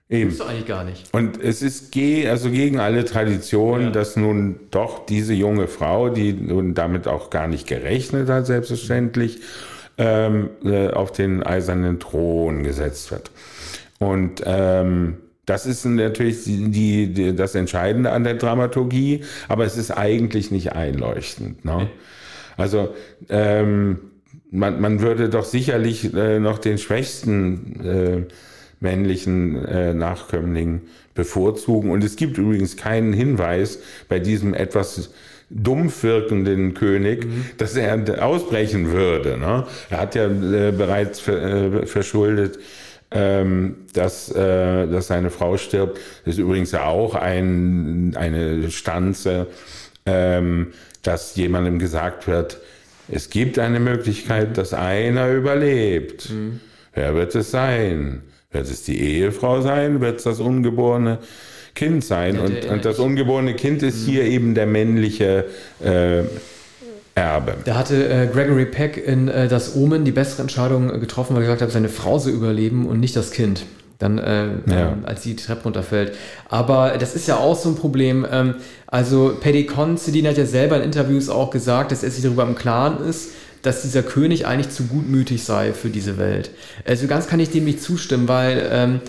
Eben. 0.08 0.28
Gibt's 0.30 0.38
doch 0.38 0.48
eigentlich 0.48 0.66
gar 0.66 0.84
nicht. 0.84 1.12
Und 1.12 1.42
es 1.42 1.62
ist 1.62 1.90
ge 1.90 2.28
also 2.28 2.50
gegen 2.50 2.78
alle 2.78 3.04
Traditionen, 3.04 3.86
ja. 3.86 3.90
dass 3.90 4.16
nun 4.16 4.60
doch 4.70 5.04
diese 5.04 5.34
junge 5.34 5.66
Frau, 5.66 6.10
die 6.10 6.32
nun 6.32 6.74
damit 6.74 7.08
auch 7.08 7.28
gar 7.28 7.48
nicht 7.48 7.66
gerechnet 7.66 8.28
hat, 8.28 8.46
selbstverständlich, 8.46 9.40
ähm, 9.98 10.50
äh, 10.64 10.90
auf 10.90 11.10
den 11.10 11.42
eisernen 11.42 11.98
Thron 11.98 12.62
gesetzt 12.62 13.10
wird. 13.10 13.32
Und 13.98 14.42
ähm, 14.44 15.18
das 15.46 15.64
ist 15.64 15.84
natürlich 15.84 16.44
die, 16.44 17.12
die, 17.12 17.34
das 17.34 17.54
Entscheidende 17.54 18.10
an 18.10 18.24
der 18.24 18.34
Dramaturgie, 18.34 19.22
aber 19.48 19.64
es 19.64 19.76
ist 19.76 19.92
eigentlich 19.92 20.50
nicht 20.50 20.72
einleuchtend. 20.72 21.64
Ne? 21.64 21.88
Also 22.56 22.94
ähm, 23.28 23.98
man, 24.50 24.80
man 24.80 25.00
würde 25.00 25.28
doch 25.28 25.44
sicherlich 25.44 26.12
äh, 26.14 26.40
noch 26.40 26.58
den 26.58 26.78
schwächsten 26.78 27.80
äh, 27.84 28.22
männlichen 28.80 29.64
äh, 29.64 29.94
Nachkömmling 29.94 30.82
bevorzugen. 31.14 31.90
Und 31.90 32.04
es 32.04 32.16
gibt 32.16 32.38
übrigens 32.38 32.76
keinen 32.76 33.12
Hinweis 33.12 33.78
bei 34.08 34.18
diesem 34.18 34.52
etwas 34.52 35.10
dumpf 35.48 36.02
wirkenden 36.02 36.74
König, 36.74 37.24
mhm. 37.24 37.44
dass 37.56 37.76
er 37.76 38.24
ausbrechen 38.24 38.90
würde. 38.90 39.38
Ne? 39.38 39.64
Er 39.90 40.00
hat 40.00 40.14
ja 40.14 40.26
äh, 40.26 40.72
bereits 40.72 41.20
ver, 41.20 41.42
äh, 41.42 41.86
verschuldet, 41.86 42.58
ähm, 43.10 43.76
dass, 43.92 44.30
äh, 44.32 44.86
dass 44.88 45.06
seine 45.06 45.30
Frau 45.30 45.56
stirbt. 45.56 45.98
Das 46.24 46.34
ist 46.34 46.40
übrigens 46.40 46.72
ja 46.72 46.86
auch 46.86 47.14
ein, 47.14 48.14
eine 48.16 48.70
Stanze, 48.70 49.46
ähm, 50.04 50.72
dass 51.02 51.36
jemandem 51.36 51.78
gesagt 51.78 52.26
wird, 52.26 52.58
es 53.08 53.30
gibt 53.30 53.58
eine 53.58 53.78
Möglichkeit, 53.78 54.58
dass 54.58 54.74
einer 54.74 55.30
überlebt. 55.30 56.30
Mhm. 56.30 56.60
Wer 56.94 57.14
wird 57.14 57.34
es 57.34 57.50
sein? 57.52 58.22
Wird 58.50 58.66
es 58.66 58.82
die 58.82 59.00
Ehefrau 59.00 59.60
sein? 59.60 60.00
Wird 60.00 60.16
es 60.16 60.24
das 60.24 60.40
ungeborene 60.40 61.18
Kind 61.74 62.04
sein? 62.04 62.36
Ja, 62.36 62.42
und, 62.42 62.64
und, 62.64 62.84
das 62.84 62.98
ungeborene 62.98 63.54
Kind 63.54 63.82
ist 63.82 64.06
mhm. 64.06 64.10
hier 64.10 64.24
eben 64.24 64.54
der 64.54 64.66
männliche 64.66 65.44
äh, 65.84 66.24
Erbe. 67.16 67.54
Da 67.64 67.76
hatte 67.76 68.08
äh, 68.08 68.26
Gregory 68.26 68.66
Peck 68.66 68.98
in 69.04 69.28
äh, 69.28 69.48
Das 69.48 69.74
Omen 69.74 70.04
die 70.04 70.12
bessere 70.12 70.42
Entscheidung 70.42 70.94
äh, 70.94 70.98
getroffen, 70.98 71.34
weil 71.34 71.42
er 71.42 71.46
gesagt 71.46 71.62
hat, 71.62 71.72
seine 71.72 71.88
Frau 71.88 72.18
soll 72.18 72.32
überleben 72.32 72.86
und 72.86 73.00
nicht 73.00 73.16
das 73.16 73.30
Kind. 73.30 73.64
Dann, 73.98 74.18
äh, 74.18 74.48
ja. 74.66 74.98
als 75.04 75.22
sie 75.22 75.34
die 75.34 75.42
Treppe 75.42 75.64
runterfällt. 75.64 76.14
Aber 76.50 76.98
das 76.98 77.14
ist 77.14 77.26
ja 77.26 77.38
auch 77.38 77.56
so 77.56 77.70
ein 77.70 77.76
Problem. 77.76 78.26
Ähm, 78.30 78.56
also, 78.86 79.34
Paddy 79.40 79.64
Considine 79.64 80.28
hat 80.28 80.36
ja 80.36 80.44
selber 80.44 80.76
in 80.76 80.82
Interviews 80.82 81.30
auch 81.30 81.50
gesagt, 81.50 81.92
dass 81.92 82.02
er 82.02 82.10
sich 82.10 82.22
darüber 82.22 82.42
im 82.42 82.54
Klaren 82.54 83.02
ist, 83.08 83.30
dass 83.62 83.80
dieser 83.80 84.02
König 84.02 84.46
eigentlich 84.46 84.68
zu 84.68 84.84
gutmütig 84.84 85.42
sei 85.44 85.72
für 85.72 85.88
diese 85.88 86.18
Welt. 86.18 86.50
Also 86.86 87.06
ganz 87.06 87.26
kann 87.26 87.40
ich 87.40 87.50
dem 87.50 87.64
nicht 87.64 87.82
zustimmen, 87.82 88.28
weil 88.28 88.68
ähm, 88.70 89.00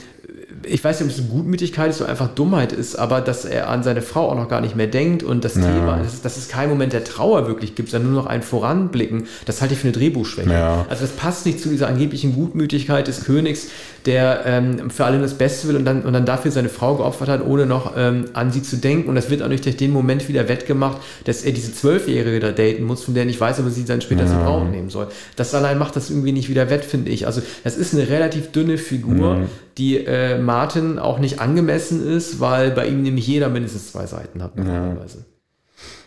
ich 0.64 0.84
weiß 0.84 1.00
nicht, 1.00 1.12
ob 1.12 1.18
es 1.18 1.30
Gutmütigkeit 1.30 1.90
ist 1.90 2.02
oder 2.02 2.10
einfach 2.10 2.30
Dummheit 2.30 2.72
ist, 2.72 2.98
aber 2.98 3.22
dass 3.22 3.46
er 3.46 3.70
an 3.70 3.84
seine 3.84 4.02
Frau 4.02 4.30
auch 4.30 4.36
noch 4.36 4.50
gar 4.50 4.62
nicht 4.62 4.76
mehr 4.76 4.88
denkt 4.88 5.24
und 5.24 5.44
das 5.44 5.56
ja. 5.56 5.62
Thema, 5.62 5.98
dass, 5.98 6.22
dass, 6.22 6.38
es 6.38 6.48
keinen 6.48 6.70
Moment 6.70 6.94
der 6.94 7.04
Trauer 7.04 7.48
wirklich 7.48 7.76
gibt, 7.76 7.90
sondern 7.90 8.12
nur 8.12 8.24
noch 8.24 8.30
ein 8.30 8.42
Voranblicken, 8.42 9.28
das 9.46 9.62
halte 9.62 9.74
ich 9.74 9.80
für 9.80 9.88
eine 9.88 9.94
Drehbuchschwäche. 9.94 10.52
Ja. 10.52 10.86
Also 10.90 11.02
das 11.02 11.12
passt 11.12 11.46
nicht 11.46 11.60
zu 11.60 11.70
dieser 11.70 11.88
angeblichen 11.88 12.34
Gutmütigkeit 12.34 13.08
des 13.08 13.26
Königs, 13.26 13.68
der 14.06 14.44
ähm, 14.46 14.90
für 14.90 15.06
alle 15.06 15.20
das 15.20 15.34
Beste 15.34 15.68
will 15.68 15.76
und 15.76 15.86
dann, 15.86 16.04
und 16.04 16.14
dann 16.14 16.26
dafür 16.26 16.52
seine 16.52 16.70
Frau 16.70 16.96
geopfert 16.96 17.28
hat, 17.28 17.46
ohne 17.46 17.66
noch 17.66 17.94
ähm, 17.98 18.26
an 18.34 18.52
sie 18.52 18.64
zu 18.64 18.78
denken. 18.78 19.10
Und 19.10 19.16
das 19.16 19.30
wird 19.30 19.44
auch 19.44 19.50
nicht 19.50 19.66
durch 19.66 19.78
den 19.78 19.92
Moment 19.92 20.28
wieder 20.30 20.48
wettgemacht, 20.48 20.98
dass 21.26 21.44
er 21.44 21.52
diese 21.52 21.74
Zwölfjährige 21.74 22.40
da 22.40 22.52
daten 22.52 22.84
muss, 22.84 23.04
von 23.04 23.14
der 23.14 23.24
er 23.24 23.28
nicht 23.28 23.40
weiß, 23.40 23.60
ob 23.60 23.66
er 23.66 23.72
sie 23.72 23.86
dann 23.86 24.02
später 24.02 24.24
ja. 24.24 24.28
zur 24.28 24.40
Frau 24.40 24.64
nehmen 24.64 24.90
soll. 24.90 25.08
Das 25.36 25.54
allein 25.54 25.78
macht 25.78 25.96
das 25.96 26.10
irgendwie 26.10 26.32
nicht 26.32 26.50
wieder 26.50 26.70
wett, 26.70 26.86
finde 26.86 27.12
ich. 27.12 27.28
Also 27.28 27.42
das 27.64 27.78
ist 27.78 27.94
eine 27.94 28.08
relativ 28.08 28.52
dünne 28.52 28.78
Figur, 28.78 29.36
mhm. 29.36 29.48
Die 29.78 29.98
äh, 29.98 30.40
Martin 30.40 31.00
auch 31.00 31.20
nicht 31.20 31.40
angemessen 31.40 32.06
ist, 32.06 32.40
weil 32.40 32.72
bei 32.72 32.88
ihm 32.88 33.04
nämlich 33.04 33.28
jeder 33.28 33.50
mindestens 33.50 33.92
zwei 33.92 34.06
Seiten 34.06 34.42
hat 34.42 34.56
normalerweise. 34.56 35.26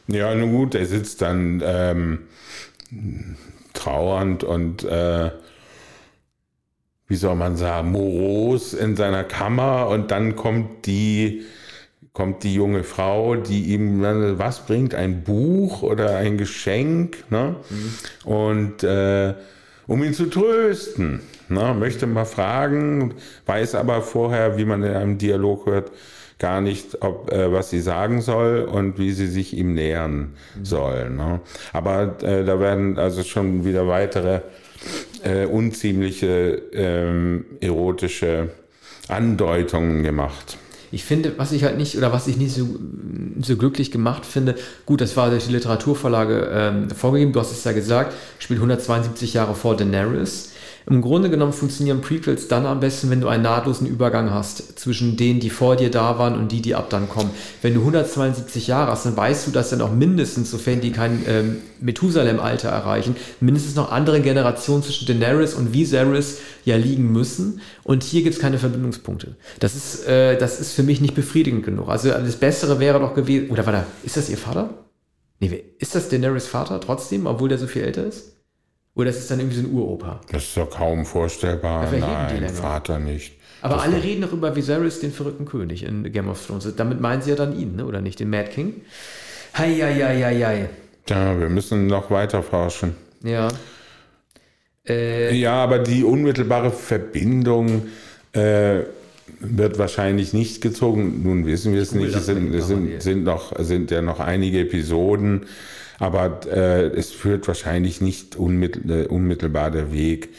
Ja, 0.08 0.34
nun 0.34 0.52
gut, 0.52 0.74
er 0.74 0.86
sitzt 0.86 1.22
dann 1.22 1.62
ähm, 1.64 2.18
trauernd 3.72 4.42
und 4.42 4.82
äh, 4.82 5.30
wie 7.06 7.16
soll 7.16 7.36
man 7.36 7.56
sagen, 7.56 7.92
moros 7.92 8.74
in 8.74 8.96
seiner 8.96 9.24
Kammer 9.24 9.88
und 9.88 10.10
dann 10.10 10.36
kommt 10.36 10.86
die, 10.86 11.42
kommt 12.12 12.42
die 12.42 12.54
junge 12.54 12.84
Frau, 12.84 13.36
die 13.36 13.72
ihm 13.72 14.02
was 14.38 14.66
bringt, 14.66 14.94
ein 14.94 15.22
Buch 15.22 15.82
oder 15.82 16.16
ein 16.16 16.38
Geschenk, 16.38 17.24
ne? 17.30 17.56
Mhm. 17.68 18.28
Und 18.30 18.82
äh, 18.84 19.34
um 19.86 20.04
ihn 20.04 20.14
zu 20.14 20.26
trösten, 20.26 21.20
ne? 21.50 21.74
möchte 21.78 22.06
mal 22.06 22.24
fragen, 22.24 23.14
weiß 23.46 23.74
aber 23.74 24.02
vorher, 24.02 24.56
wie 24.56 24.64
man 24.64 24.82
in 24.82 24.94
einem 24.94 25.18
Dialog 25.18 25.66
hört, 25.66 25.92
gar 26.38 26.60
nicht, 26.60 27.02
ob, 27.02 27.30
äh, 27.30 27.52
was 27.52 27.70
sie 27.70 27.80
sagen 27.80 28.22
soll 28.22 28.62
und 28.62 28.98
wie 28.98 29.12
sie 29.12 29.26
sich 29.26 29.56
ihm 29.56 29.74
nähern 29.74 30.34
mhm. 30.56 30.64
soll. 30.64 31.10
Ne? 31.10 31.40
Aber 31.72 32.16
äh, 32.22 32.44
da 32.44 32.58
werden 32.58 32.98
also 32.98 33.22
schon 33.22 33.64
wieder 33.64 33.86
weitere 33.86 34.40
äh, 35.22 35.44
unziemliche 35.44 36.62
ähm, 36.72 37.44
erotische 37.60 38.48
Andeutungen 39.08 40.02
gemacht. 40.02 40.56
Ich 40.92 41.04
finde, 41.04 41.34
was 41.36 41.52
ich 41.52 41.62
halt 41.62 41.76
nicht, 41.76 41.96
oder 41.96 42.12
was 42.12 42.26
ich 42.26 42.36
nicht 42.36 42.52
so, 42.52 42.66
so 43.40 43.56
glücklich 43.56 43.92
gemacht 43.92 44.26
finde, 44.26 44.56
gut, 44.86 45.00
das 45.00 45.16
war 45.16 45.30
durch 45.30 45.46
die 45.46 45.52
Literaturverlage 45.52 46.50
ähm, 46.52 46.90
vorgegeben, 46.90 47.32
du 47.32 47.38
hast 47.38 47.52
es 47.52 47.62
ja 47.62 47.72
gesagt, 47.72 48.14
spielt 48.40 48.58
172 48.58 49.34
Jahre 49.34 49.54
vor 49.54 49.76
Daenerys. 49.76 50.52
Im 50.88 51.02
Grunde 51.02 51.30
genommen 51.30 51.52
funktionieren 51.52 52.00
Prequels 52.00 52.48
dann 52.48 52.66
am 52.66 52.80
besten, 52.80 53.10
wenn 53.10 53.20
du 53.20 53.28
einen 53.28 53.42
nahtlosen 53.42 53.86
Übergang 53.86 54.30
hast 54.30 54.78
zwischen 54.78 55.16
denen, 55.16 55.40
die 55.40 55.50
vor 55.50 55.76
dir 55.76 55.90
da 55.90 56.18
waren 56.18 56.34
und 56.34 56.52
die, 56.52 56.62
die 56.62 56.74
ab 56.74 56.88
dann 56.90 57.08
kommen. 57.08 57.30
Wenn 57.62 57.74
du 57.74 57.80
172 57.80 58.66
Jahre 58.66 58.92
hast, 58.92 59.06
dann 59.06 59.16
weißt 59.16 59.46
du, 59.46 59.50
dass 59.50 59.70
dann 59.70 59.82
auch 59.82 59.92
mindestens, 59.92 60.50
sofern 60.50 60.80
die 60.80 60.92
kein 60.92 61.22
ähm, 61.26 61.58
Methusalem-Alter 61.80 62.68
erreichen, 62.68 63.16
mindestens 63.40 63.74
noch 63.74 63.92
andere 63.92 64.20
Generationen 64.20 64.82
zwischen 64.82 65.06
Daenerys 65.06 65.54
und 65.54 65.72
Viserys 65.72 66.38
ja 66.64 66.76
liegen 66.76 67.12
müssen. 67.12 67.60
Und 67.84 68.02
hier 68.02 68.22
gibt 68.22 68.34
es 68.34 68.40
keine 68.40 68.58
Verbindungspunkte. 68.58 69.36
Das 69.58 69.74
ist, 69.74 70.06
äh, 70.06 70.38
das 70.38 70.60
ist 70.60 70.72
für 70.72 70.82
mich 70.82 71.00
nicht 71.00 71.14
befriedigend 71.14 71.64
genug. 71.64 71.88
Also 71.88 72.08
das 72.10 72.36
Bessere 72.36 72.80
wäre 72.80 73.00
doch 73.00 73.14
gewesen, 73.14 73.50
oder 73.50 73.66
warte, 73.66 73.86
ist 74.02 74.16
das 74.16 74.30
ihr 74.30 74.38
Vater? 74.38 74.70
Nee, 75.40 75.64
ist 75.78 75.94
das 75.94 76.08
Daenerys 76.08 76.46
Vater 76.46 76.80
trotzdem, 76.80 77.26
obwohl 77.26 77.48
der 77.48 77.58
so 77.58 77.66
viel 77.66 77.82
älter 77.82 78.06
ist? 78.06 78.39
Oder 79.00 79.08
ist 79.08 79.20
es 79.20 79.28
dann 79.28 79.40
irgendwie 79.40 79.56
so 79.56 79.66
ein 79.66 79.72
Uropa? 79.72 80.20
Das 80.30 80.44
ist 80.44 80.56
doch 80.58 80.68
kaum 80.68 81.06
vorstellbar. 81.06 81.90
Nein, 81.90 82.46
Vater 82.50 82.98
nicht. 82.98 83.32
Aber 83.62 83.76
das 83.76 83.84
alle 83.84 84.02
reden 84.02 84.20
doch 84.20 84.32
über 84.32 84.54
Viserys, 84.54 85.00
den 85.00 85.10
verrückten 85.10 85.46
König 85.46 85.84
in 85.84 86.12
Game 86.12 86.28
of 86.28 86.46
Thrones. 86.46 86.68
Damit 86.76 87.00
meinen 87.00 87.22
sie 87.22 87.30
ja 87.30 87.36
dann 87.36 87.58
ihn, 87.58 87.76
ne? 87.76 87.86
oder 87.86 88.02
nicht? 88.02 88.20
Den 88.20 88.28
Mad 88.28 88.50
King? 88.50 88.82
Heieieiei. 89.56 90.68
Ja, 91.08 91.40
wir 91.40 91.48
müssen 91.48 91.86
noch 91.86 92.10
weiter 92.10 92.42
forschen. 92.42 92.94
Ja. 93.22 93.48
Äh, 94.86 95.34
ja, 95.34 95.54
aber 95.54 95.78
die 95.78 96.04
unmittelbare 96.04 96.70
Verbindung 96.70 97.86
äh, 98.32 98.80
wird 99.40 99.78
wahrscheinlich 99.78 100.34
nicht 100.34 100.60
gezogen. 100.60 101.22
Nun 101.22 101.46
wissen 101.46 101.72
wir 101.72 101.80
es 101.80 101.92
nicht. 101.92 102.14
Es 102.14 102.26
sind, 102.26 102.52
sind, 102.60 103.02
sind, 103.02 103.24
noch, 103.24 103.58
sind 103.60 103.90
ja 103.90 104.02
noch 104.02 104.20
einige 104.20 104.60
Episoden. 104.60 105.46
Aber 106.00 106.40
äh, 106.46 106.86
es 106.86 107.12
führt 107.12 107.46
wahrscheinlich 107.46 108.00
nicht 108.00 108.34
unmittel, 108.34 108.90
äh, 108.90 109.06
unmittelbar 109.06 109.70
der 109.70 109.92
Weg 109.92 110.30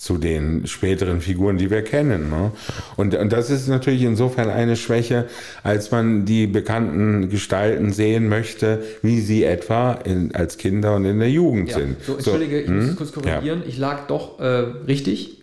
zu 0.00 0.16
den 0.16 0.66
späteren 0.66 1.20
Figuren, 1.20 1.58
die 1.58 1.70
wir 1.70 1.82
kennen. 1.82 2.30
Ne? 2.30 2.52
Und, 2.96 3.14
und 3.14 3.30
das 3.34 3.50
ist 3.50 3.68
natürlich 3.68 4.02
insofern 4.02 4.48
eine 4.48 4.76
Schwäche, 4.76 5.28
als 5.62 5.90
man 5.90 6.24
die 6.24 6.46
bekannten 6.46 7.28
Gestalten 7.28 7.92
sehen 7.92 8.30
möchte, 8.30 8.82
wie 9.02 9.20
sie 9.20 9.44
etwa 9.44 9.92
in, 9.92 10.34
als 10.34 10.56
Kinder 10.56 10.96
und 10.96 11.04
in 11.04 11.18
der 11.18 11.30
Jugend 11.30 11.68
ja. 11.68 11.76
sind. 11.76 12.02
So, 12.02 12.14
Entschuldige, 12.14 12.56
so, 12.56 12.62
ich 12.62 12.70
muss 12.70 12.86
hm? 12.86 12.96
kurz 12.96 13.12
korrigieren. 13.12 13.60
Ja. 13.60 13.68
Ich 13.68 13.76
lag 13.76 14.06
doch 14.06 14.40
äh, 14.40 14.44
richtig. 14.86 15.42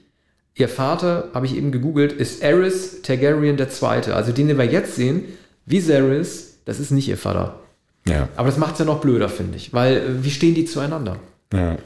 Ihr 0.56 0.70
Vater, 0.70 1.30
habe 1.36 1.46
ich 1.46 1.56
eben 1.56 1.72
gegoogelt, 1.72 2.14
ist 2.14 2.44
Aerys 2.44 3.04
Targaryen 3.04 3.60
II. 3.60 4.12
Also 4.12 4.32
den, 4.32 4.48
den 4.48 4.58
wir 4.58 4.66
jetzt 4.66 4.96
sehen, 4.96 5.24
Viserys, 5.68 6.58
das 6.66 6.80
ist 6.80 6.90
nicht 6.90 7.08
ihr 7.08 7.18
Vater. 7.18 7.60
Ja. 8.08 8.30
Aber 8.36 8.50
das 8.50 8.58
macht 8.58 8.74
es 8.74 8.80
ja 8.80 8.86
noch 8.86 9.02
blöder, 9.02 9.30
finde 9.30 9.58
ich. 9.58 9.74
Weil, 9.74 9.98
äh, 9.98 10.24
wie 10.24 10.32
stehen 10.32 10.56
die 10.56 10.66
zueinander? 10.66 11.18
Ja. 11.54 11.78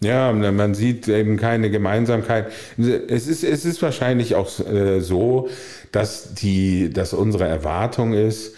Ja, 0.00 0.32
man 0.32 0.74
sieht 0.74 1.08
eben 1.08 1.36
keine 1.36 1.70
Gemeinsamkeit. 1.70 2.52
Es 2.76 3.26
ist, 3.26 3.42
es 3.42 3.64
ist 3.64 3.82
wahrscheinlich 3.82 4.36
auch 4.36 4.48
äh, 4.60 5.00
so, 5.00 5.48
dass, 5.90 6.34
die, 6.34 6.90
dass 6.90 7.12
unsere 7.12 7.48
Erwartung 7.48 8.12
ist, 8.12 8.54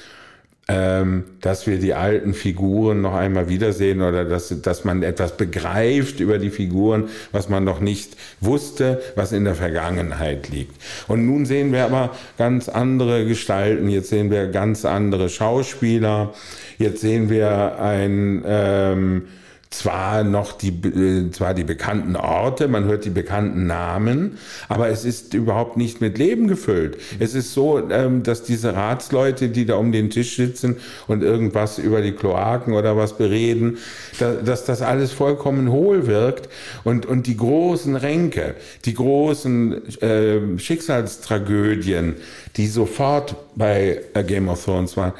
ähm, 0.70 1.24
dass 1.40 1.66
wir 1.66 1.78
die 1.78 1.94
alten 1.94 2.32
Figuren 2.32 3.00
noch 3.00 3.14
einmal 3.14 3.48
wiedersehen 3.48 4.02
oder 4.02 4.24
dass, 4.24 4.54
dass 4.62 4.84
man 4.84 5.02
etwas 5.02 5.36
begreift 5.36 6.20
über 6.20 6.38
die 6.38 6.50
Figuren, 6.50 7.08
was 7.32 7.48
man 7.48 7.64
noch 7.64 7.80
nicht 7.80 8.16
wusste, 8.40 9.02
was 9.16 9.32
in 9.32 9.44
der 9.44 9.56
Vergangenheit 9.56 10.48
liegt. 10.48 10.80
Und 11.08 11.26
nun 11.26 11.44
sehen 11.44 11.72
wir 11.72 11.84
aber 11.84 12.10
ganz 12.38 12.68
andere 12.68 13.26
Gestalten, 13.26 13.88
jetzt 13.88 14.10
sehen 14.10 14.30
wir 14.30 14.46
ganz 14.46 14.84
andere 14.84 15.28
Schauspieler, 15.28 16.34
jetzt 16.78 17.00
sehen 17.00 17.30
wir 17.30 17.80
ein... 17.80 18.44
Ähm, 18.46 19.22
zwar 19.70 20.24
noch 20.24 20.52
die, 20.52 20.70
äh, 20.70 21.30
zwar 21.30 21.54
die 21.54 21.62
bekannten 21.62 22.16
Orte, 22.16 22.66
man 22.66 22.84
hört 22.84 23.04
die 23.04 23.10
bekannten 23.10 23.68
Namen, 23.68 24.38
aber 24.68 24.88
es 24.88 25.04
ist 25.04 25.32
überhaupt 25.32 25.76
nicht 25.76 26.00
mit 26.00 26.18
Leben 26.18 26.48
gefüllt. 26.48 26.98
Es 27.20 27.34
ist 27.34 27.54
so, 27.54 27.88
ähm, 27.88 28.24
dass 28.24 28.42
diese 28.42 28.74
Ratsleute, 28.74 29.48
die 29.48 29.66
da 29.66 29.76
um 29.76 29.92
den 29.92 30.10
Tisch 30.10 30.34
sitzen 30.34 30.78
und 31.06 31.22
irgendwas 31.22 31.78
über 31.78 32.02
die 32.02 32.10
Kloaken 32.12 32.74
oder 32.74 32.96
was 32.96 33.16
bereden, 33.16 33.78
dass 34.18 34.64
das 34.64 34.82
alles 34.82 35.12
vollkommen 35.12 35.70
hohl 35.70 36.08
wirkt 36.08 36.48
und, 36.82 37.06
und 37.06 37.28
die 37.28 37.36
großen 37.36 37.94
Ränke, 37.94 38.56
die 38.84 38.94
großen 38.94 40.00
äh, 40.02 40.58
Schicksalstragödien, 40.58 42.16
die 42.56 42.66
sofort 42.66 43.36
bei 43.54 44.00
äh, 44.14 44.24
Game 44.24 44.48
of 44.48 44.64
Thrones 44.64 44.96
waren, 44.96 45.12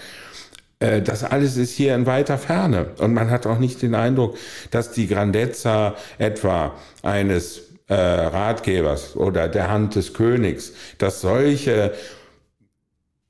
das 0.80 1.24
alles 1.24 1.58
ist 1.58 1.72
hier 1.72 1.94
in 1.94 2.06
weiter 2.06 2.38
Ferne. 2.38 2.86
Und 2.98 3.12
man 3.12 3.30
hat 3.30 3.46
auch 3.46 3.58
nicht 3.58 3.82
den 3.82 3.94
Eindruck, 3.94 4.36
dass 4.70 4.92
die 4.92 5.08
Grandezza 5.08 5.94
etwa 6.16 6.74
eines 7.02 7.60
äh, 7.88 7.94
Ratgebers 7.94 9.14
oder 9.14 9.48
der 9.48 9.70
Hand 9.70 9.96
des 9.96 10.14
Königs, 10.14 10.72
dass 10.98 11.20
solche 11.20 11.92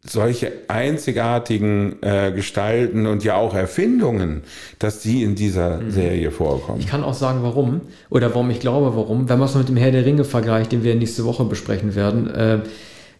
solche 0.02 0.52
einzigartigen 0.68 2.02
äh, 2.02 2.32
Gestalten 2.34 3.06
und 3.06 3.22
ja 3.22 3.36
auch 3.36 3.54
Erfindungen, 3.54 4.42
dass 4.78 5.00
die 5.00 5.22
in 5.22 5.34
dieser 5.34 5.78
mhm. 5.78 5.90
Serie 5.90 6.30
vorkommen. 6.30 6.80
Ich 6.80 6.86
kann 6.86 7.04
auch 7.04 7.14
sagen, 7.14 7.42
warum 7.42 7.82
oder 8.08 8.30
warum 8.30 8.50
ich 8.50 8.60
glaube, 8.60 8.96
warum. 8.96 9.28
Wenn 9.28 9.38
man 9.38 9.48
es 9.48 9.54
mit 9.54 9.68
dem 9.68 9.76
Herr 9.76 9.90
der 9.90 10.06
Ringe 10.06 10.24
vergleicht, 10.24 10.72
den 10.72 10.84
wir 10.84 10.94
nächste 10.94 11.24
Woche 11.24 11.44
besprechen 11.44 11.94
werden, 11.94 12.30
äh, 12.30 12.58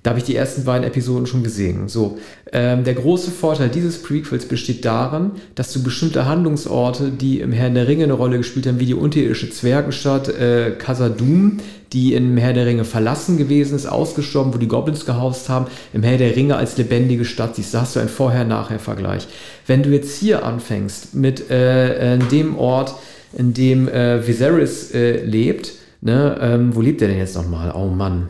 da 0.02 0.11
habe 0.11 0.19
ich 0.19 0.25
die 0.25 0.35
ersten 0.35 0.64
beiden 0.64 0.87
Episoden 0.87 1.26
schon 1.26 1.42
gesehen. 1.42 1.88
So, 1.88 2.19
ähm, 2.52 2.85
der 2.85 2.95
große 2.95 3.30
Vorteil 3.30 3.69
dieses 3.69 4.02
Prequels 4.02 4.47
besteht 4.47 4.85
darin, 4.85 5.33
dass 5.54 5.73
du 5.73 5.83
bestimmte 5.83 6.25
Handlungsorte, 6.25 7.11
die 7.11 7.40
im 7.40 7.52
Herrn 7.52 7.75
der 7.75 7.87
Ringe 7.87 8.04
eine 8.04 8.14
Rolle 8.14 8.38
gespielt 8.38 8.66
haben, 8.66 8.80
wie 8.80 8.87
die 8.87 8.95
unterirdische 8.95 9.50
Zwergenstadt 9.50 10.28
äh, 10.28 10.71
Khazad-dûm, 10.78 11.59
die 11.92 12.14
im 12.14 12.37
Herr 12.37 12.52
der 12.54 12.66
Ringe 12.66 12.85
verlassen 12.85 13.37
gewesen 13.37 13.76
ist, 13.76 13.87
ausgestorben, 13.87 14.54
wo 14.54 14.59
die 14.59 14.69
Goblins 14.69 15.04
gehaust 15.04 15.49
haben, 15.49 15.66
im 15.92 16.02
Herr 16.02 16.19
der 16.19 16.35
Ringe 16.35 16.57
als 16.57 16.78
lebendige 16.78 17.25
Stadt 17.25 17.57
siehst. 17.57 17.75
Da 17.75 17.83
hast 17.83 17.97
du 17.97 18.00
einen 18.00 18.09
Vorher-Nachher-Vergleich. 18.09 19.26
Wenn 19.66 19.83
du 19.83 19.90
jetzt 19.90 20.16
hier 20.19 20.45
anfängst 20.45 21.14
mit 21.14 21.50
äh, 21.50 22.19
dem 22.19 22.57
Ort, 22.57 22.95
in 23.37 23.54
dem 23.54 23.88
äh, 23.88 24.26
Viserys 24.26 24.92
äh, 24.92 25.25
lebt, 25.25 25.73
ne, 26.00 26.38
ähm, 26.40 26.75
wo 26.75 26.80
lebt 26.80 27.02
er 27.02 27.09
denn 27.09 27.19
jetzt 27.19 27.37
nochmal? 27.37 27.73
Oh 27.75 27.88
Mann. 27.88 28.28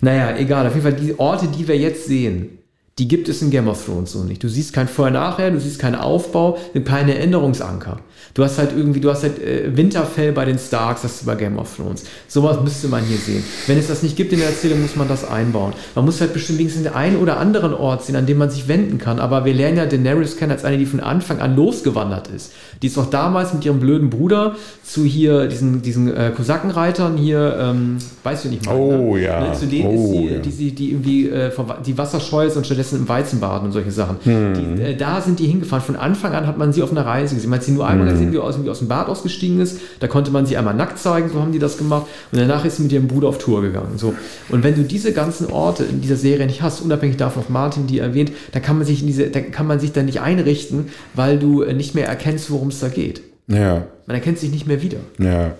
Naja, 0.00 0.36
egal. 0.36 0.66
Auf 0.66 0.74
jeden 0.74 0.82
Fall 0.82 1.00
die 1.00 1.18
Orte, 1.18 1.48
die 1.48 1.66
wir 1.66 1.76
jetzt 1.76 2.06
sehen, 2.06 2.57
die 2.98 3.06
gibt 3.06 3.28
es 3.28 3.42
in 3.42 3.50
Game 3.50 3.68
of 3.68 3.84
Thrones 3.84 4.12
so 4.12 4.24
nicht. 4.24 4.42
Du 4.42 4.48
siehst 4.48 4.72
kein 4.72 4.88
Vorher-Nachher, 4.88 5.50
du 5.50 5.60
siehst 5.60 5.78
keinen 5.78 5.94
Aufbau, 5.94 6.58
keine 6.84 7.16
Erinnerungsanker. 7.16 8.00
Du 8.34 8.44
hast 8.44 8.58
halt 8.58 8.70
irgendwie, 8.76 9.00
du 9.00 9.10
hast 9.10 9.22
halt 9.22 9.42
äh, 9.42 9.76
Winterfell 9.76 10.32
bei 10.32 10.44
den 10.44 10.58
Starks, 10.58 11.02
das 11.02 11.16
ist 11.16 11.26
bei 11.26 11.34
Game 11.34 11.58
of 11.58 11.74
Thrones. 11.76 12.04
Sowas 12.26 12.58
müsste 12.62 12.88
man 12.88 13.02
hier 13.04 13.16
sehen. 13.16 13.42
Wenn 13.66 13.78
es 13.78 13.88
das 13.88 14.02
nicht 14.02 14.16
gibt 14.16 14.32
in 14.32 14.38
der 14.38 14.48
Erzählung, 14.48 14.82
muss 14.82 14.96
man 14.96 15.08
das 15.08 15.28
einbauen. 15.28 15.72
Man 15.94 16.04
muss 16.04 16.20
halt 16.20 16.32
bestimmt 16.32 16.58
wenigstens 16.58 16.84
den 16.84 16.92
einen 16.92 17.16
oder 17.16 17.38
anderen 17.38 17.74
Ort 17.74 18.04
sehen, 18.04 18.16
an 18.16 18.26
dem 18.26 18.38
man 18.38 18.50
sich 18.50 18.68
wenden 18.68 18.98
kann. 18.98 19.18
Aber 19.18 19.44
wir 19.44 19.54
lernen 19.54 19.78
ja 19.78 19.86
Daenerys 19.86 20.36
kennen 20.36 20.52
als 20.52 20.64
eine, 20.64 20.78
die 20.78 20.86
von 20.86 21.00
Anfang 21.00 21.40
an 21.40 21.56
losgewandert 21.56 22.28
ist. 22.28 22.52
Die 22.82 22.86
ist 22.86 22.98
auch 22.98 23.10
damals 23.10 23.54
mit 23.54 23.64
ihrem 23.64 23.80
blöden 23.80 24.10
Bruder 24.10 24.56
zu 24.84 25.04
hier 25.04 25.46
diesen, 25.46 25.82
diesen 25.82 26.14
äh, 26.14 26.32
Kosakenreitern 26.34 27.16
hier, 27.16 27.56
ähm, 27.60 27.98
weißt 28.22 28.44
du 28.44 28.48
nicht 28.48 28.66
mal. 28.66 28.76
Oh 28.76 29.16
ne? 29.16 29.22
ja. 29.22 29.48
Ne, 29.48 29.52
zu 29.52 29.66
denen 29.66 29.88
oh, 29.88 30.04
ist 30.04 30.10
sie, 30.10 30.26
ja. 30.26 30.38
die, 30.38 30.50
die, 30.50 30.74
die 30.74 30.90
irgendwie 30.92 31.28
äh, 31.28 31.50
die 31.84 31.98
Wasserscheu 31.98 32.46
ist 32.46 32.56
und 32.56 32.66
stattdessen 32.66 32.87
im 32.96 33.08
Weizen 33.08 33.40
baden 33.40 33.66
und 33.66 33.72
solche 33.72 33.90
Sachen. 33.90 34.16
Hm. 34.24 34.54
Die, 34.54 34.82
äh, 34.82 34.96
da 34.96 35.20
sind 35.20 35.38
die 35.38 35.46
hingefahren. 35.46 35.84
Von 35.84 35.96
Anfang 35.96 36.32
an 36.32 36.46
hat 36.46 36.58
man 36.58 36.72
sie 36.72 36.82
auf 36.82 36.90
einer 36.90 37.04
Reise 37.04 37.34
gesehen. 37.34 37.50
Man 37.50 37.58
hat 37.58 37.64
sie 37.64 37.72
nur 37.72 37.86
einmal 37.86 38.06
hm. 38.08 38.14
gesehen, 38.14 38.32
wie 38.32 38.38
aus, 38.38 38.62
wie 38.62 38.68
aus 38.70 38.78
dem 38.78 38.88
Bad 38.88 39.08
ausgestiegen 39.08 39.60
ist. 39.60 39.80
Da 40.00 40.08
konnte 40.08 40.30
man 40.30 40.46
sie 40.46 40.56
einmal 40.56 40.74
nackt 40.74 40.98
zeigen, 40.98 41.30
so 41.32 41.40
haben 41.40 41.52
die 41.52 41.58
das 41.58 41.78
gemacht. 41.78 42.06
Und 42.32 42.38
danach 42.38 42.64
ist 42.64 42.76
sie 42.76 42.82
mit 42.82 42.92
ihrem 42.92 43.08
Bruder 43.08 43.28
auf 43.28 43.38
Tour 43.38 43.62
gegangen. 43.62 43.96
So. 43.96 44.14
Und 44.48 44.64
wenn 44.64 44.74
du 44.74 44.82
diese 44.82 45.12
ganzen 45.12 45.50
Orte 45.50 45.84
in 45.84 46.00
dieser 46.00 46.16
Serie 46.16 46.46
nicht 46.46 46.62
hast, 46.62 46.80
unabhängig 46.80 47.16
davon, 47.16 47.42
ob 47.42 47.50
Martin 47.50 47.86
die 47.86 47.98
erwähnt, 47.98 48.32
dann 48.52 48.62
kann 48.62 48.76
man 48.78 48.86
sich 48.86 49.00
in 49.00 49.06
diese, 49.06 49.28
dann 49.28 49.50
kann 49.50 49.66
man 49.66 49.80
sich 49.80 49.92
da 49.92 50.02
nicht 50.02 50.20
einrichten, 50.20 50.88
weil 51.14 51.38
du 51.38 51.62
äh, 51.62 51.74
nicht 51.74 51.94
mehr 51.94 52.08
erkennst, 52.08 52.50
worum 52.50 52.68
es 52.68 52.80
da 52.80 52.88
geht. 52.88 53.22
Ja. 53.48 53.86
Man 54.06 54.14
erkennt 54.14 54.38
sich 54.38 54.50
nicht 54.50 54.66
mehr 54.66 54.82
wieder. 54.82 54.98
Ja. 55.18 55.52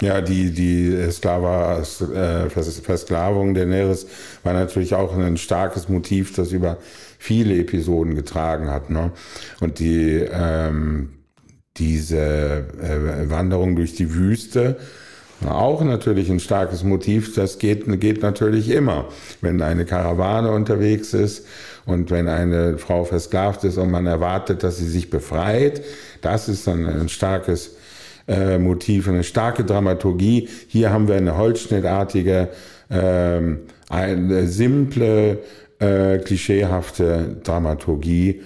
Ja, 0.00 0.20
die, 0.20 0.50
die 0.50 1.10
Sklava, 1.10 1.80
äh, 1.80 2.50
Versklavung 2.50 3.54
der 3.54 3.66
Neres 3.66 4.06
war 4.42 4.52
natürlich 4.52 4.94
auch 4.94 5.16
ein 5.16 5.36
starkes 5.36 5.88
Motiv, 5.88 6.34
das 6.34 6.52
über 6.52 6.78
viele 7.18 7.56
Episoden 7.58 8.14
getragen 8.14 8.70
hat. 8.70 8.90
Ne? 8.90 9.12
Und 9.60 9.78
die, 9.78 10.26
ähm, 10.30 11.10
diese 11.76 12.18
äh, 12.18 13.30
Wanderung 13.30 13.76
durch 13.76 13.94
die 13.94 14.14
Wüste, 14.14 14.76
auch 15.46 15.82
natürlich 15.82 16.30
ein 16.30 16.40
starkes 16.40 16.84
Motiv, 16.84 17.34
das 17.34 17.58
geht, 17.58 18.00
geht 18.00 18.22
natürlich 18.22 18.70
immer. 18.70 19.08
Wenn 19.40 19.60
eine 19.62 19.84
Karawane 19.84 20.50
unterwegs 20.50 21.12
ist 21.12 21.46
und 21.86 22.10
wenn 22.10 22.28
eine 22.28 22.78
Frau 22.78 23.04
versklavt 23.04 23.64
ist 23.64 23.76
und 23.76 23.90
man 23.90 24.06
erwartet, 24.06 24.62
dass 24.62 24.78
sie 24.78 24.88
sich 24.88 25.10
befreit, 25.10 25.82
das 26.22 26.48
ist 26.48 26.66
dann 26.66 26.86
ein 26.86 27.08
starkes 27.08 27.72
äh, 28.26 28.58
Motiv, 28.58 29.08
eine 29.08 29.24
starke 29.24 29.64
Dramaturgie. 29.64 30.48
Hier 30.68 30.90
haben 30.90 31.08
wir 31.08 31.16
eine 31.16 31.36
holzschnittartige, 31.36 32.48
ähm, 32.90 33.60
eine 33.88 34.46
simple, 34.46 35.38
äh, 35.78 36.18
klischeehafte 36.18 37.36
Dramaturgie. 37.42 38.42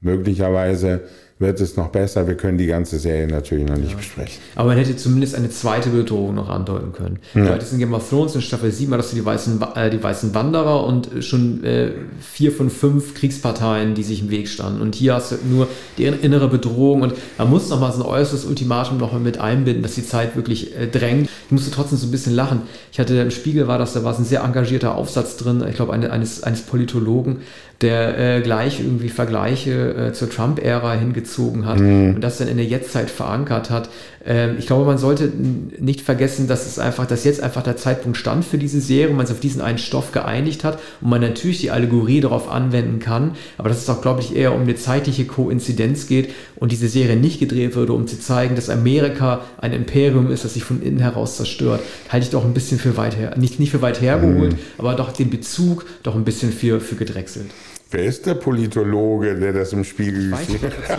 Möglicherweise 0.00 1.02
wird 1.40 1.58
es 1.58 1.76
noch 1.76 1.88
besser. 1.88 2.28
Wir 2.28 2.36
können 2.36 2.58
die 2.58 2.66
ganze 2.66 2.98
Serie 2.98 3.26
natürlich 3.26 3.66
noch 3.66 3.78
nicht 3.78 3.92
ja. 3.92 3.96
besprechen. 3.96 4.40
Aber 4.54 4.68
man 4.68 4.78
hätte 4.78 4.94
zumindest 4.94 5.34
eine 5.34 5.48
zweite 5.48 5.88
Bedrohung 5.88 6.34
noch 6.34 6.50
andeuten 6.50 6.92
können. 6.92 7.18
Ja. 7.34 7.44
Du 7.44 7.50
hattest 7.50 7.72
in 7.72 7.78
Game 7.78 7.94
of 7.94 8.08
Thrones 8.08 8.34
in 8.34 8.42
Staffel 8.42 8.70
7 8.70 8.92
hattest 8.92 9.12
du 9.12 9.16
die 9.16 9.24
weißen, 9.24 9.58
äh, 9.74 9.88
die 9.88 10.02
weißen 10.02 10.34
Wanderer 10.34 10.84
und 10.84 11.08
schon 11.20 11.64
äh, 11.64 11.92
vier 12.20 12.52
von 12.52 12.68
fünf 12.68 13.14
Kriegsparteien, 13.14 13.94
die 13.94 14.02
sich 14.02 14.20
im 14.20 14.30
Weg 14.30 14.48
standen. 14.48 14.82
Und 14.82 14.94
hier 14.94 15.14
hast 15.14 15.32
du 15.32 15.36
nur 15.50 15.66
die 15.96 16.04
innere 16.04 16.48
Bedrohung 16.48 17.00
und 17.00 17.14
man 17.38 17.48
muss 17.48 17.70
noch 17.70 17.80
mal 17.80 17.90
so 17.90 18.04
ein 18.04 18.08
äußeres 18.08 18.44
Ultimatum 18.44 18.98
noch 18.98 19.12
mal 19.12 19.18
mit 19.18 19.38
einbinden, 19.38 19.82
dass 19.82 19.94
die 19.94 20.06
Zeit 20.06 20.36
wirklich 20.36 20.76
äh, 20.76 20.88
drängt. 20.88 21.30
Ich 21.46 21.52
musste 21.52 21.70
trotzdem 21.70 21.96
so 21.96 22.06
ein 22.06 22.10
bisschen 22.10 22.34
lachen. 22.34 22.62
Ich 22.92 23.00
hatte 23.00 23.14
im 23.14 23.30
Spiegel 23.30 23.66
war 23.66 23.78
das, 23.78 23.94
da 23.94 24.04
war 24.04 24.14
ein 24.14 24.24
sehr 24.26 24.44
engagierter 24.44 24.94
Aufsatz 24.94 25.38
drin, 25.38 25.64
ich 25.66 25.76
glaube 25.76 25.94
eines, 25.94 26.42
eines 26.42 26.60
Politologen, 26.60 27.38
der 27.80 28.18
äh, 28.18 28.40
gleich 28.42 28.80
irgendwie 28.80 29.08
Vergleiche 29.08 29.94
äh, 29.94 30.12
zur 30.12 30.28
Trump-Ära 30.28 30.94
hingezogen 30.94 31.64
hat 31.64 31.80
mhm. 31.80 32.14
und 32.14 32.20
das 32.20 32.36
dann 32.36 32.48
in 32.48 32.58
der 32.58 32.66
Jetztzeit 32.66 33.10
verankert 33.10 33.70
hat. 33.70 33.88
Ähm, 34.24 34.56
ich 34.58 34.66
glaube, 34.66 34.84
man 34.84 34.98
sollte 34.98 35.32
nicht 35.78 36.02
vergessen, 36.02 36.46
dass 36.46 36.66
es 36.66 36.78
einfach, 36.78 37.06
dass 37.06 37.24
jetzt 37.24 37.42
einfach 37.42 37.62
der 37.62 37.78
Zeitpunkt 37.78 38.18
stand 38.18 38.44
für 38.44 38.58
diese 38.58 38.82
Serie 38.82 39.14
man 39.14 39.26
sich 39.26 39.34
auf 39.34 39.40
diesen 39.40 39.62
einen 39.62 39.78
Stoff 39.78 40.12
geeinigt 40.12 40.62
hat 40.62 40.78
und 41.00 41.08
man 41.08 41.22
natürlich 41.22 41.60
die 41.60 41.70
Allegorie 41.70 42.20
darauf 42.20 42.50
anwenden 42.50 42.98
kann, 42.98 43.32
aber 43.56 43.70
dass 43.70 43.78
es 43.78 43.88
auch, 43.88 44.02
glaube 44.02 44.20
ich, 44.20 44.36
eher 44.36 44.54
um 44.54 44.62
eine 44.62 44.76
zeitliche 44.76 45.24
Koinzidenz 45.24 46.06
geht 46.06 46.34
und 46.56 46.72
diese 46.72 46.88
Serie 46.88 47.16
nicht 47.16 47.40
gedreht 47.40 47.76
würde, 47.76 47.94
um 47.94 48.06
zu 48.06 48.20
zeigen, 48.20 48.56
dass 48.56 48.68
Amerika 48.68 49.40
ein 49.58 49.72
Imperium 49.72 50.30
ist, 50.30 50.44
das 50.44 50.52
sich 50.52 50.64
von 50.64 50.82
innen 50.82 51.00
heraus 51.00 51.38
zerstört, 51.38 51.80
halte 52.10 52.24
ich 52.24 52.30
doch 52.30 52.44
ein 52.44 52.52
bisschen 52.52 52.78
für 52.78 52.98
weit 52.98 53.16
her, 53.16 53.38
nicht, 53.38 53.58
nicht 53.58 53.70
für 53.70 53.80
weit 53.80 54.02
hergeholt, 54.02 54.52
mhm. 54.52 54.58
aber 54.76 54.92
doch 54.94 55.12
den 55.12 55.30
Bezug 55.30 55.86
doch 56.02 56.14
ein 56.14 56.24
bisschen 56.24 56.52
für, 56.52 56.80
für 56.80 56.96
gedrechselt. 56.96 57.46
Wer 57.92 58.04
ist 58.04 58.24
der 58.24 58.34
Politologe, 58.34 59.34
der 59.34 59.52
das 59.52 59.72
im 59.72 59.82
Spiegel 59.82 60.30
geschrieben 60.30 60.70
hat? 60.88 60.98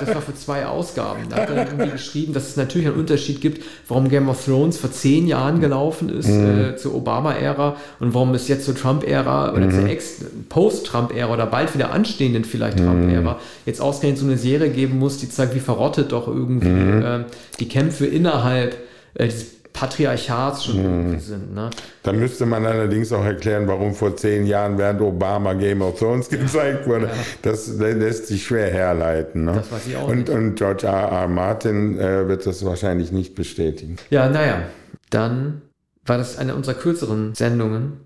Das, 0.00 0.12
war 0.12 0.22
für 0.22 0.34
zwei 0.34 0.66
Ausgaben. 0.66 1.28
Da 1.30 1.36
hat 1.36 1.50
er 1.50 1.66
irgendwie 1.66 1.90
geschrieben, 1.90 2.32
dass 2.32 2.48
es 2.48 2.56
natürlich 2.56 2.88
einen 2.88 2.96
Unterschied 2.96 3.40
gibt, 3.40 3.62
warum 3.86 4.08
Game 4.08 4.28
of 4.28 4.44
Thrones 4.44 4.76
vor 4.76 4.90
zehn 4.90 5.28
Jahren 5.28 5.60
gelaufen 5.60 6.08
ist, 6.08 6.28
mhm. 6.28 6.72
äh, 6.72 6.76
zur 6.76 6.96
Obama-Ära 6.96 7.76
und 8.00 8.12
warum 8.12 8.34
es 8.34 8.48
jetzt 8.48 8.64
zur 8.64 8.74
Trump-Ära 8.74 9.52
oder 9.52 9.66
mhm. 9.66 9.70
zur 9.70 9.88
Ex-Post-Trump-Ära 9.88 11.32
oder 11.32 11.46
bald 11.46 11.74
wieder 11.74 11.92
anstehenden 11.92 12.44
vielleicht 12.44 12.80
mhm. 12.80 12.86
Trump-Ära 12.86 13.38
jetzt 13.64 13.80
ausgerechnet 13.80 14.18
so 14.18 14.26
eine 14.26 14.36
Serie 14.36 14.70
geben 14.70 14.98
muss, 14.98 15.18
die 15.18 15.28
zeigt, 15.28 15.54
wie 15.54 15.60
verrottet 15.60 16.10
doch 16.10 16.26
irgendwie 16.26 16.68
äh, 16.68 17.24
die 17.60 17.68
Kämpfe 17.68 18.06
innerhalb 18.06 18.76
äh, 19.14 19.26
dieses 19.26 19.61
Patriarchats 19.72 20.64
schon 20.64 20.76
irgendwie 20.82 21.20
sind. 21.20 21.54
Ne? 21.54 21.70
Da 22.02 22.12
müsste 22.12 22.46
man 22.46 22.64
allerdings 22.66 23.12
auch 23.12 23.24
erklären, 23.24 23.66
warum 23.66 23.94
vor 23.94 24.16
zehn 24.16 24.46
Jahren 24.46 24.78
während 24.78 25.00
Obama 25.00 25.54
Game 25.54 25.82
of 25.82 25.98
Thrones 25.98 26.28
gezeigt 26.28 26.86
wurde. 26.86 27.10
Das 27.42 27.68
lässt 27.78 28.26
sich 28.26 28.44
schwer 28.44 28.70
herleiten. 28.70 29.44
Ne? 29.44 29.54
Das 29.54 29.72
weiß 29.72 29.86
ich 29.86 29.96
auch 29.96 30.08
und, 30.08 30.18
nicht. 30.18 30.28
und 30.30 30.54
George 30.56 30.86
R. 30.86 31.08
R. 31.08 31.28
Martin 31.28 31.98
äh, 31.98 32.28
wird 32.28 32.46
das 32.46 32.64
wahrscheinlich 32.64 33.12
nicht 33.12 33.34
bestätigen. 33.34 33.96
Ja, 34.10 34.28
naja, 34.28 34.62
dann 35.10 35.62
war 36.04 36.18
das 36.18 36.38
eine 36.38 36.54
unserer 36.54 36.74
kürzeren 36.74 37.34
Sendungen. 37.34 38.00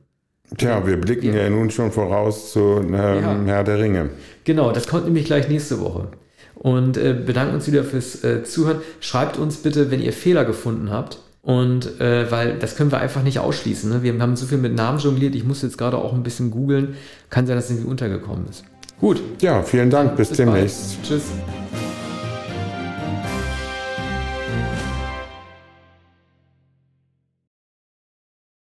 Tja, 0.56 0.86
wir 0.86 0.96
blicken 1.00 1.34
ja, 1.34 1.50
nun 1.50 1.70
schon 1.70 1.90
voraus 1.90 2.52
zu 2.52 2.80
ähm, 2.80 2.94
Ja. 2.94 3.42
Herr 3.46 3.64
der 3.64 3.78
Ringe. 3.80 4.10
Genau, 4.44 4.70
das 4.70 4.86
kommt 4.86 5.04
nämlich 5.04 5.24
gleich 5.24 5.48
nächste 5.48 5.80
Woche. 5.80 6.08
Und 6.54 6.96
äh, 6.96 7.12
bedanken 7.14 7.54
uns 7.54 7.66
wieder 7.66 7.84
fürs 7.84 8.22
äh, 8.22 8.44
Zuhören. 8.44 8.80
Schreibt 9.00 9.38
uns 9.38 9.56
bitte, 9.56 9.90
wenn 9.90 10.00
ihr 10.00 10.12
Fehler 10.12 10.44
gefunden 10.44 10.90
habt. 10.90 11.18
Und 11.46 12.00
äh, 12.00 12.28
weil 12.32 12.58
das 12.58 12.74
können 12.74 12.90
wir 12.90 12.98
einfach 12.98 13.22
nicht 13.22 13.38
ausschließen. 13.38 13.88
Ne? 13.88 14.02
Wir 14.02 14.18
haben 14.20 14.34
so 14.34 14.46
viel 14.46 14.58
mit 14.58 14.74
Namen 14.74 14.98
jongliert. 14.98 15.36
Ich 15.36 15.44
muss 15.44 15.62
jetzt 15.62 15.78
gerade 15.78 15.96
auch 15.96 16.12
ein 16.12 16.24
bisschen 16.24 16.50
googeln. 16.50 16.96
Kann 17.30 17.46
sein, 17.46 17.54
dass 17.54 17.66
es 17.66 17.70
irgendwie 17.70 17.88
untergekommen 17.88 18.48
ist. 18.50 18.64
Gut. 19.00 19.22
Ja, 19.40 19.62
vielen 19.62 19.88
Dank. 19.88 20.16
Bis, 20.16 20.30
bis 20.30 20.38
bald. 20.38 20.48
demnächst. 20.48 20.98
Tschüss. 21.04 21.22